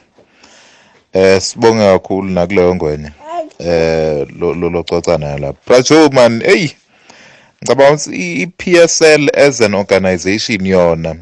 eh 1.12 1.40
sibonge 1.40 1.83
kakhulu 1.92 2.30
nakuleyo 2.30 2.74
ngwenya. 2.74 3.12
Eh 3.59 4.26
lo 4.38 4.54
lo 4.54 4.70
lococana 4.70 5.38
la. 5.38 5.52
Bracho 5.66 6.09
man 6.12 6.42
hey 6.44 6.68
ngicabanga 7.62 7.92
ukuthi 7.92 8.42
i-PSL 8.42 9.28
as 9.37 9.61
an 9.61 9.74
organization 9.74 10.66
yona 10.66 11.16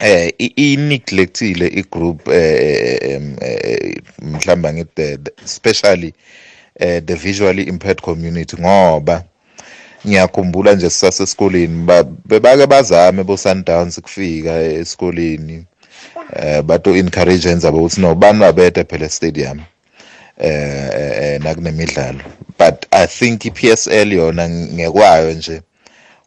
eh 0.00 0.32
i- 0.38 0.52
i-neglectile 0.56 1.66
i-group 1.66 2.28
eh 2.28 2.98
em, 3.02 3.36
eh, 3.40 4.02
mhlamba 4.22 4.72
ngithi 4.72 4.90
the- 4.94 5.16
the- 5.16 5.32
especially 5.44 6.12
eh 6.80 7.02
the 7.04 7.14
visually 7.14 7.62
impaired 7.62 8.00
community 8.00 8.56
ngoba 8.60 9.24
ngiyakhumbula 10.06 10.74
nje 10.74 10.90
sisasesikoleni 10.90 11.84
ba- 11.84 12.04
bebake 12.24 12.66
bazame 12.66 13.24
bo-sundowns 13.24 14.00
kufika 14.00 14.60
esikoleni. 14.62 15.64
Eh 16.36 16.62
bato 16.62 16.96
encourage 16.96 17.48
enza 17.50 17.70
ukuthi 17.70 18.00
no 18.00 18.14
bani 18.14 18.38
babede 18.40 18.84
phela 18.84 19.06
estadium 19.06 19.60
eh 20.38 20.90
eh, 20.94 21.12
eh, 21.22 21.40
nakunemidlalo. 21.42 22.20
But 22.58 22.86
i 22.90 23.06
think 23.06 23.44
i-PSL 23.44 24.12
yona 24.12 24.48
ngekwayo 24.48 25.32
nje 25.32 25.60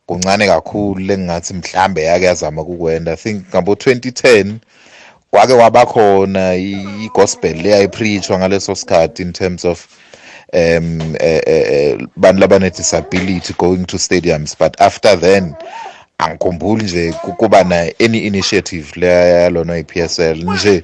kuncane 0.06 0.48
kakhulu 0.48 1.00
lengathi 1.00 1.54
mhlambe 1.54 2.04
yake 2.04 2.26
yazama 2.26 2.64
kukwenda 2.64 3.12
i 3.12 3.16
think 3.18 3.44
ngabo 3.50 3.74
2010 3.74 4.54
kwake 5.32 5.54
wabakhona 5.54 6.56
i- 6.56 6.88
i-gospel 7.06 7.56
leyayipreachwa 7.62 8.40
ngaleso 8.40 8.76
sikhathi 8.76 9.22
in 9.22 9.32
terms 9.34 9.66
of 9.66 9.86
um 10.54 11.16
eh, 11.20 11.42
eh, 11.46 11.66
eh, 11.72 11.98
bantu 12.16 12.40
labane-disability 12.42 13.54
going 13.58 13.86
to 13.86 13.98
stadiums 13.98 14.56
but 14.60 14.82
after 14.82 15.20
then 15.20 15.54
angikhumbuli 16.18 16.84
nje 16.84 17.14
ku- 17.22 17.34
kuba 17.34 17.64
na 17.64 17.76
any 18.00 18.18
initiative 18.20 18.92
leyalona 18.96 19.78
i-PSL 19.78 20.44
nje. 20.44 20.84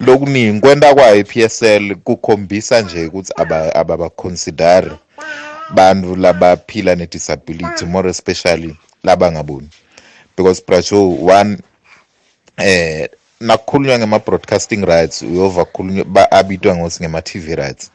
Lokuningi 0.00 0.60
kwenta 0.60 0.94
kwayo 0.94 1.16
i-PSL 1.16 1.94
kukhombisa 1.96 2.80
nje 2.82 3.06
ukuthi 3.06 3.32
aba- 3.36 3.74
ababaconsidari 3.74 4.90
bantu 5.74 6.16
labaphila 6.16 6.94
ne-disability 6.94 7.84
more 7.84 8.10
especially 8.10 8.76
labangaboni. 9.04 9.68
Because 10.36 10.62
bracho 10.66 11.10
one 11.10 11.58
eh 12.58 13.08
nakukhulunywa 13.40 13.98
ngema-broadcasting 13.98 14.84
rights 14.84 15.22
uyova 15.22 15.66
abitwa 16.30 16.76
ngokuthi 16.76 17.02
ngema-tv 17.02 17.54
rights. 17.54 17.90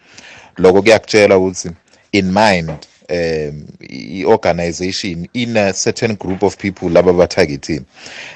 Lokho 0.57 0.81
kuyakutshela 0.81 1.37
ukuthi 1.37 1.69
in 2.11 2.25
mind 2.25 2.71
um 3.09 3.65
i-organization 3.89 5.27
in 5.33 5.57
a 5.57 5.73
certain 5.73 6.15
group 6.15 6.43
of 6.43 6.57
people 6.57 6.89
laba 6.89 7.13
batargetini 7.13 7.85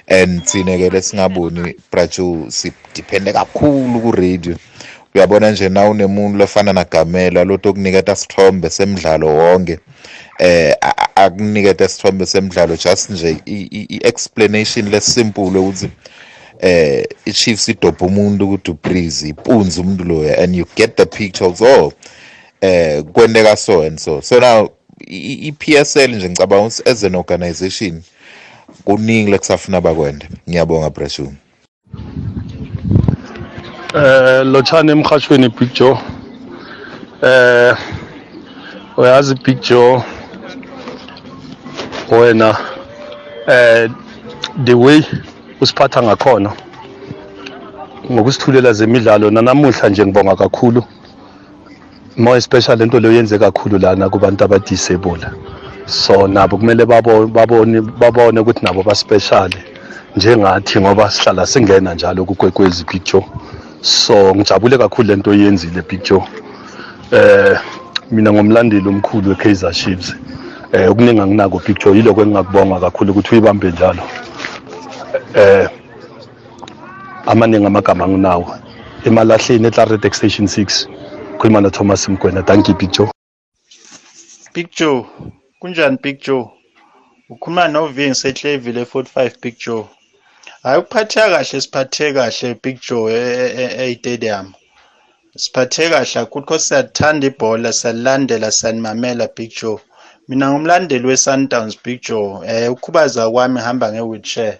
and 0.08 0.44
thine-ke 0.46 0.90
lesingaboni 0.90 1.76
bracho 1.92 2.46
sidiphende 2.50 3.34
kakhulu 3.34 4.00
ku-radio. 4.02 4.56
Uyabona 5.16 5.52
nje 5.52 5.70
na 5.70 5.90
unemuntu 5.90 6.38
lofana 6.38 6.74
nagamela 6.74 7.44
loto 7.44 7.70
okuniketa 7.70 8.16
sithombe 8.16 8.70
semidlalo 8.70 9.28
wonke 9.28 9.80
eh 10.40 10.76
akuniketa 11.16 11.88
sithombe 11.88 12.26
semidlalo 12.26 12.76
just 12.76 13.10
nje 13.10 13.38
i-explanation 13.46 14.90
lesimple 14.90 15.44
ukuthi 15.44 15.90
eh 16.66 17.06
i-chiefs 17.26 17.70
idobha 17.70 18.06
umuntu 18.06 18.46
ukuthi 18.46 18.72
ubreeze 18.72 19.28
ipunzi 19.28 19.82
umuntu 19.82 20.04
loya 20.04 20.44
and 20.44 20.56
you 20.56 20.66
get 20.76 20.96
the 20.96 21.06
picture 21.06 21.46
of 21.50 21.62
oh 21.62 21.94
eh 22.62 23.04
kwenteka 23.04 23.56
so 23.56 23.82
and 23.82 24.00
so. 24.00 24.22
So 24.22 24.40
now 24.40 24.70
i-PSL 25.08 26.12
nje 26.16 26.30
ngicabanga 26.30 26.66
ukuthi 26.66 26.90
as 26.90 27.04
an 27.04 27.16
organization 27.16 28.02
kuningi 28.86 29.32
lekusafuna 29.32 29.82
bakwende 29.82 30.30
ngiyabonga 30.50 30.90
Brashum 30.90 31.36
eh 33.96 34.46
lochane 34.46 34.92
emhathweni 34.92 35.50
Big 35.50 35.74
Joe. 35.74 35.98
Eh 37.24 37.78
uyazi 38.98 39.36
Big 39.36 39.62
Joe 39.62 40.04
wena 42.12 42.58
eh 43.48 43.90
the 44.66 44.74
way 44.74 45.04
usiphatha 45.62 46.04
ngakhona. 46.04 46.52
Ngokusithulela 48.12 48.74
zemidlalo 48.74 49.32
nanamuhla 49.32 49.90
nje 49.90 50.06
ngibonga 50.06 50.36
kakhulu. 50.36 50.84
More 52.18 52.38
especially 52.38 52.84
into 52.84 53.00
leyo 53.00 53.14
yenze 53.14 53.38
kakhulu 53.38 53.78
lana 53.80 54.10
kubantu 54.10 54.44
abadisable. 54.44 55.26
So 55.86 56.28
nabo 56.28 56.58
kumele 56.58 56.86
babone 56.86 57.28
babone 57.28 57.82
babone 57.82 58.40
ukuthi 58.40 58.66
nabo 58.66 58.84
baspecial 58.84 59.52
njengathi 60.16 60.80
ngoba 60.80 61.12
sihlala 61.12 61.46
singena 61.46 61.94
njalo 61.94 62.26
kugwegwezi 62.26 62.84
picture 62.84 63.26
so 63.82 64.36
ngijabule 64.36 64.78
kakhulu 64.78 65.08
lento 65.08 65.32
oyenzile 65.32 65.82
picture 65.82 66.24
eh 67.12 67.60
mina 68.12 68.34
ngomlandeli 68.34 68.88
omkhulu 68.90 69.30
weKaizer 69.30 69.74
Chiefs. 69.74 70.16
Eh 70.72 70.92
okuningi 70.92 71.22
anginako 71.22 71.60
picture 71.60 71.96
yiloko 71.96 72.22
engingakubonga 72.22 72.80
kakhulu 72.80 73.12
ukuthi 73.12 73.32
uyibambe 73.32 73.72
njalo. 73.72 74.04
Eh 75.36 75.70
amaningi 77.26 77.66
amagama 77.66 78.06
anginawo 78.06 78.58
emalahleni 79.06 79.68
eClarinet 79.68 80.14
Station 80.14 80.48
6 80.48 80.88
khuluma 81.38 81.62
no 81.62 81.70
Thomas 81.70 82.08
Mgwena. 82.10 82.44
Thank 82.46 82.70
you 82.70 82.76
picture 82.76 83.10
Big 84.54 84.72
Joe 84.72 85.06
kunjani 85.62 85.98
Big 86.02 86.22
Joe? 86.22 86.52
Ukhuluma 87.30 87.68
noVing 87.68 88.14
seClayville 88.14 88.84
e45 88.84 89.42
Big 89.42 89.58
Joe. 89.58 89.86
Hayi 90.64 90.80
ukuphatheka 90.80 91.30
kahle 91.30 91.62
siphathe 91.62 92.14
kahle 92.14 92.60
Big 92.64 92.80
Joe 92.82 93.12
e-stadium. 93.12 94.54
Siphathe 95.38 95.90
kahle 95.90 96.06
kakhulu 96.06 96.46
because 96.46 96.68
siyathanda 96.68 97.28
ibhola 97.28 97.74
siyalilandela 97.74 98.52
siyanimamela 98.52 99.28
Big 99.36 99.52
Joe. 99.62 99.80
Mina 100.28 100.52
ngumlandeli 100.52 101.08
we-Sundowns 101.08 101.78
Big 101.84 102.02
Joe. 102.02 102.42
Eh 102.48 102.72
ukhubaza 102.72 103.30
kwami 103.30 103.60
ngihamba 103.60 103.92
nge-wheelchair. 103.92 104.60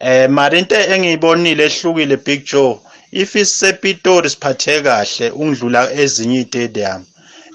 Eh 0.00 0.28
mara 0.30 0.58
into 0.58 0.76
engiyibonile 0.92 1.64
ehlukile 1.68 2.16
Big 2.16 2.44
Joe 2.50 2.80
if 3.12 3.34
isepitori 3.34 4.30
siphathe 4.30 4.82
kahle 4.86 5.26
ungidlula 5.40 5.82
ezinye 6.02 6.40
i-stadium 6.40 7.02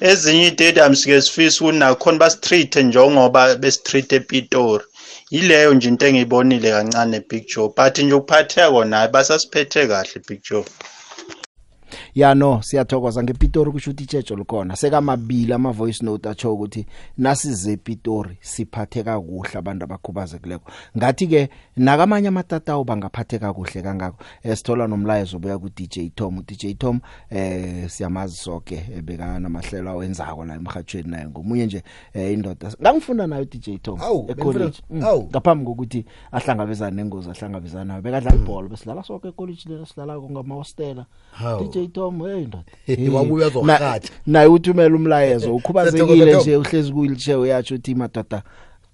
ezinye 0.10 0.48
i-stadium 0.48 0.96
sike 0.96 1.22
sifisa 1.22 1.60
ukuthi 1.66 1.96
khona 2.02 2.20
basitreat 2.24 2.76
njengoba 2.76 3.56
besitreat 3.56 4.14
epitori 4.14 4.86
yileyo 5.34 5.74
nje 5.74 5.88
into 5.90 6.06
engiyibonile 6.08 6.70
kancane 6.72 7.20
Big 7.30 7.44
Joe 7.52 7.74
but 7.78 7.98
nje 7.98 8.14
ukuphatheka 8.14 8.72
kona 8.72 9.08
basasiphethe 9.08 9.88
kahle 9.88 10.18
Big 10.28 10.42
Joe. 10.48 10.66
Ya 12.16 12.36
no 12.36 12.62
siyathokoza 12.62 13.24
ngepitori 13.24 13.72
kusho 13.72 13.92
ukuthi 13.92 14.04
itshejo 14.04 14.36
likhona. 14.36 14.76
Sekamabili 14.76 15.54
ama 15.54 15.72
voice 15.72 16.06
note 16.06 16.30
atsho 16.30 16.54
ukuthi 16.54 16.86
nasize 17.18 17.72
epitori 17.72 18.38
siphatheka 18.42 19.20
kuhle 19.22 19.60
abantu 19.60 19.84
abakhubazekileko. 19.84 20.72
Ngathi 20.98 21.28
ke 21.28 21.50
nakamanye 21.78 22.28
amatatawu 22.28 22.84
bangaphatheka 22.84 23.54
kuhle 23.54 23.82
kangako. 23.82 24.24
Esithola 24.44 24.88
nomlayezo 24.88 25.38
obuya 25.38 25.58
ku 25.58 25.70
DJ 25.70 26.10
Tom. 26.16 26.42
DJ 26.48 26.74
Tom 26.78 27.00
eh 27.30 27.90
siyamazi 27.90 28.36
sonke 28.38 28.86
ebeka 28.98 29.40
namahlelo 29.40 29.90
awenzako 29.92 30.46
la 30.46 30.56
emhathweni 30.56 31.10
naye. 31.10 31.28
Ngomunye 31.28 31.66
nje 31.66 31.84
eh, 32.14 32.34
indoda 32.34 32.72
ngangifunda 32.82 33.28
nayo 33.28 33.46
DJ 33.46 33.78
Tom 33.82 34.02
Awu, 34.02 34.26
ecollege. 34.30 34.66
benifunda- 34.66 34.82
Mm, 34.90 35.04
awu. 35.04 35.24
ngaphambi 35.30 35.66
kokuthi 35.66 36.06
ahlangabezane 36.32 36.96
nengozi 36.96 37.30
ahlangabezana 37.30 37.86
nayo. 37.86 38.02
Bekadlala 38.02 38.36
ibhola 38.38 38.70
besidlala 38.70 39.04
sonke 39.04 39.28
ecollege 39.28 39.70
lelo 39.70 39.86
sidlala 39.86 40.18
ngama 40.22 40.56
hostela 40.56 41.06
Hawu. 41.32 41.64
DJ 41.64 41.85
Tom 41.88 42.20
hey 42.28 42.46
ndoda. 42.46 42.64
Wabuya 43.18 43.46
Na- 43.50 43.60
uzorhatha. 43.60 44.10
naye 44.28 44.48
uthumela 44.48 44.96
umlayezo 44.96 45.56
ukhubazekile 45.56 46.08
Siyathokoza, 46.08 46.42
nje 46.42 46.58
uhlezi 46.58 46.92
kuyilitshe 46.94 47.36
uyatsho 47.36 47.76
uthi 47.76 47.96
madoda 47.96 48.42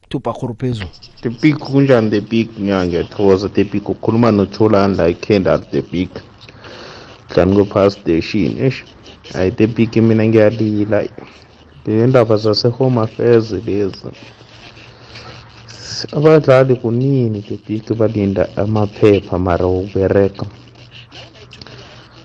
thupha 0.09 0.33
khuru 0.33 0.55
phezulu. 0.55 0.89
The 1.21 1.29
big 1.29 1.55
kunjani 1.57 2.09
the 2.09 2.21
big 2.21 2.49
nya 2.59 2.85
ngiyathokoza 2.85 3.49
the 3.49 3.63
big 3.63 3.89
ukhuluma 3.89 4.31
noTholanda 4.31 5.07
iKenda 5.09 5.57
the 5.59 5.81
big. 5.81 6.09
Dlani 7.29 7.55
ko 7.55 7.65
pass 7.65 7.93
station 7.93 8.57
eish 8.59 8.83
hayi 9.33 9.51
the 9.51 9.67
big 9.67 9.95
mina 9.95 10.23
ngiyalila. 10.27 11.07
Le 11.85 12.07
ndaba 12.07 12.37
zase 12.37 12.67
home 12.67 13.01
affairs 13.01 13.51
lezi 13.51 14.05
abadlali 16.13 16.75
kunini 16.75 17.41
the 17.41 17.57
big 17.67 17.93
balinda 17.97 18.47
amaphepha 18.57 19.39
mara 19.39 19.65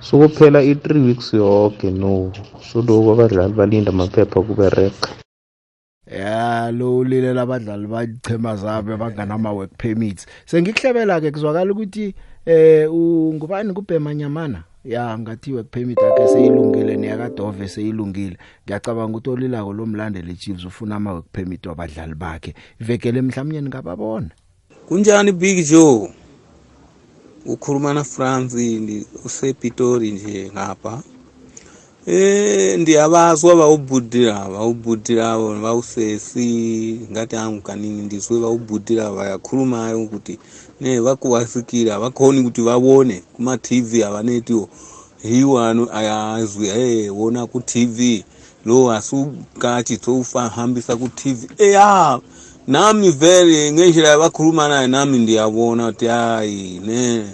ukubereka 0.06 0.28
sokuphela 0.28 0.62
i-three 0.62 1.00
weeks 1.00 1.34
yonke 1.34 1.90
no. 1.90 2.32
Soloku 2.60 3.12
abadlali 3.12 3.52
balinda 3.52 3.90
amaphepha 3.90 4.40
okubereka 4.40 5.08
ya 6.06 6.70
lo 6.70 6.98
ulilela 6.98 7.42
abadlali 7.42 7.86
bachema 7.86 8.56
zabe 8.56 8.96
banganama 8.96 9.52
work 9.52 9.76
permits. 9.76 10.26
Sengikuhlebela 10.46 11.20
ke 11.20 11.30
kuzwakala 11.30 11.72
ukuthi 11.72 12.14
eh 12.46 12.92
ungubani 12.92 13.72
kubhema 13.72 14.14
nyamana? 14.14 14.64
Ya 14.84 15.18
ngathi 15.18 15.52
work 15.52 15.70
permit 15.70 15.98
yakhe 15.98 16.28
seyilungile 16.28 16.96
neyakadove 16.96 17.68
seyilungile. 17.68 18.38
Ngiyacabanga 18.64 19.18
ukuthi 19.18 19.30
olilako 19.30 19.72
lo 19.72 19.86
mlandeli 19.86 20.36
Chiefs 20.36 20.64
ufuna 20.64 20.96
ama 20.96 21.12
work 21.12 21.26
permit 21.32 21.66
wabadlali 21.66 22.14
bakhe. 22.14 22.54
Ivekele 22.80 23.22
mhlawumnye 23.22 23.62
ngababona. 23.62 24.30
Kunjani 24.88 25.32
big 25.32 25.66
joe? 25.66 26.08
Ukhuluma 27.48 27.94
na 27.94 28.04
ndi 28.80 29.06
usepitori 29.24 30.11
nje 30.11 30.50
ngapha. 30.52 31.02
Eh 32.06 32.78
ndiyabazwa 32.78 33.56
bawubhudira 33.56 34.48
bawubhudira 34.48 35.38
bawusesi. 35.62 37.00
Ngathi 37.11 37.37
angu 37.37 37.61
kaningi 37.62 38.02
ndizwe 38.02 38.40
bawubhudira 38.40 39.11
bayakhulumayo 39.11 40.02
ukuthi 40.02 40.38
ne 40.80 41.00
bakuwasikira 41.00 42.00
bakhoni 42.00 42.40
ukuthi 42.40 42.62
babone 42.62 43.22
kuma-tv 43.35 44.04
abanetiwo 44.04 44.68
hiwanu 45.22 45.88
ayazwi 45.92 46.68
hey 46.68 47.11
wona 47.11 47.46
ku-tv 47.46 48.24
lo 48.64 48.92
asukathi 48.92 49.98
sowufahambisa 50.04 50.96
ku-tv 50.96 51.48
eya 51.59 52.20
nami 52.66 53.11
vele 53.11 53.72
ngendlela 53.72 54.18
bakhuluma 54.18 54.68
naye 54.68 54.87
nami 54.87 55.18
ndiyabona 55.18 55.88
ukuthi 55.88 56.07
hayi 56.07 56.81
ne. 56.87 57.24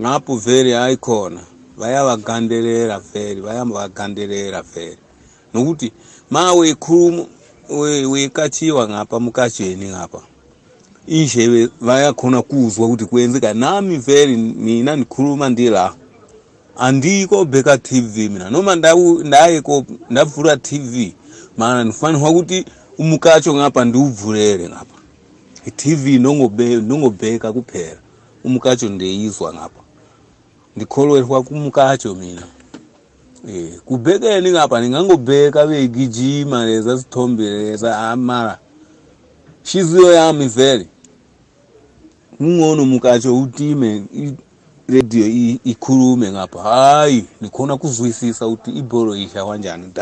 Ngapho 0.00 0.36
vele 0.36 0.74
hayi 0.74 0.96
khona 0.96 1.40
bayabagandelela 1.78 3.00
vele 3.14 3.40
bayabagandelela 3.42 4.62
vele. 4.62 4.98
Nokuthi 5.54 5.92
ma 6.30 6.52
wekhuluma 6.52 7.24
we- 7.68 8.06
wekachiwa 8.06 8.88
ngapha 8.88 9.20
mukatsheni 9.20 9.88
ngapha 9.88 10.20
indlebe 11.06 11.68
bayakhona 11.80 12.42
kuzwa 12.42 12.86
ukuthi 12.86 13.04
kwenzeka. 13.04 13.54
Nami 13.54 13.96
vele 13.98 14.36
mina 14.36 14.96
ndikhuluma 14.96 15.48
ndila 15.48 15.94
andiko 16.76 17.44
bheka 17.44 17.78
tv 17.78 18.28
mina. 18.28 18.50
Noma 18.50 18.76
ndayeko 19.24 19.84
ndavula 20.10 20.56
tv 20.56 21.14
mana 21.56 21.84
ndifanirwa 21.84 22.30
ukuthi 22.30 22.64
umukatsho 23.06 23.54
ngapha 23.54 23.84
ndiwuvulele 23.84 24.68
ngapha. 24.68 24.98
I-tv 25.66 26.18
nongobe- 26.18 26.82
nongobheka 26.82 27.52
kuphela. 27.52 28.00
Umukatsho 28.44 28.88
ndiyizwa 28.88 29.54
ngapha. 29.54 29.82
Ndikholelwa 30.76 31.42
kumukatsho 31.42 32.14
mina. 32.14 32.42
Eh 33.48 33.78
kubhekeni 33.84 34.50
ngapha 34.50 34.80
ningangobheka 34.80 35.66
beyigijima 35.66 36.64
leza 36.66 36.98
sithombe 36.98 37.42
leza 37.50 37.98
ah, 37.98 38.16
mara 38.16 38.58
hliziyo 39.64 40.12
yami 40.12 40.48
vele. 40.48 40.86
Kungcono 42.38 42.84
mukatsho 42.86 43.38
utime 43.40 44.02
i- 44.14 44.34
radio 44.88 45.26
i- 45.26 45.60
ikhulume 45.64 46.30
ngapha. 46.32 46.62
Hayi 46.62 47.24
nikhona 47.40 47.76
kuzwisisa 47.76 48.46
ukuthi 48.46 48.70
ibholo 48.70 49.16
ihla 49.16 49.44
kanjani. 49.46 49.92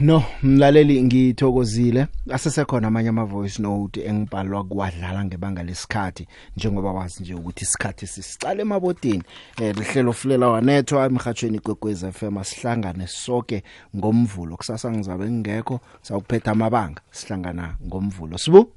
No, 0.00 0.22
mlaleli 0.42 1.02
ngithokozile. 1.02 2.06
Asesekhona 2.30 2.88
amanye 2.88 3.08
ama 3.08 3.24
voice 3.24 3.62
note 3.62 4.04
engibhalwa 4.04 4.64
kwadlala 4.64 5.24
ngebanga 5.24 5.62
lesikhathi 5.62 6.26
njengoba 6.56 6.92
wazi 6.92 7.22
nje 7.22 7.34
ukuthi 7.34 7.64
isikhathi 7.64 8.06
sisicala 8.06 8.62
emabotini. 8.62 9.22
Eh 9.62 9.76
lihlelo 9.76 10.12
fulela 10.12 10.48
wanethwa 10.48 11.06
emhathweni 11.06 11.58
kwekwez 11.58 12.04
FM 12.12 12.38
asihlangane 12.38 13.06
sonke 13.06 13.62
ngomvulo. 13.96 14.56
Kusasa 14.56 14.90
ngizabe 14.90 15.30
ngingekho 15.30 15.80
sawuphetha 16.02 16.50
amabanga 16.50 17.00
sihlangana 17.10 17.76
ngomvulo. 17.86 18.38
Sibu 18.38 18.72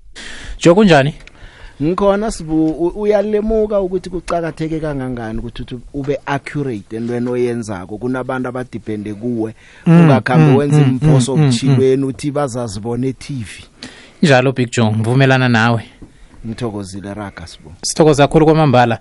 Jo 0.59 0.75
kunjani? 0.75 1.15
Ngikhona 1.81 2.31
sibu 2.31 2.67
u- 2.67 3.01
uyalemuka 3.01 3.81
ukuthi 3.81 4.09
kucakatheke 4.09 4.79
kangangani 4.79 5.39
ukuthi 5.39 5.61
uthi 5.61 5.77
ube 5.93 6.17
accurate 6.25 6.95
entweni 6.95 7.29
oyenzako? 7.29 7.97
Kunabantu 7.97 8.49
abadepende 8.49 9.13
kuwe 9.13 9.53
Mm, 9.85 9.99
ungakhambi 10.01 10.51
mm, 10.51 10.55
wenza 10.55 10.77
mm, 10.77 10.83
imphoso 10.89 11.35
mm, 11.35 11.41
mm, 11.41 11.47
okuchilweni 11.47 12.03
uthi 12.03 12.31
bazazibona 12.31 13.07
eTV 13.07 13.47
njalo 14.23 14.51
big 14.51 14.71
joe 14.71 14.91
ngivumelana 14.91 15.49
nawe. 15.49 15.83
Ngithokozile 16.47 17.13
raga 17.13 17.47
sibo 17.47 17.71
sithokoza 17.81 18.27
kakhulu 18.27 18.45
kwamambala. 18.45 18.99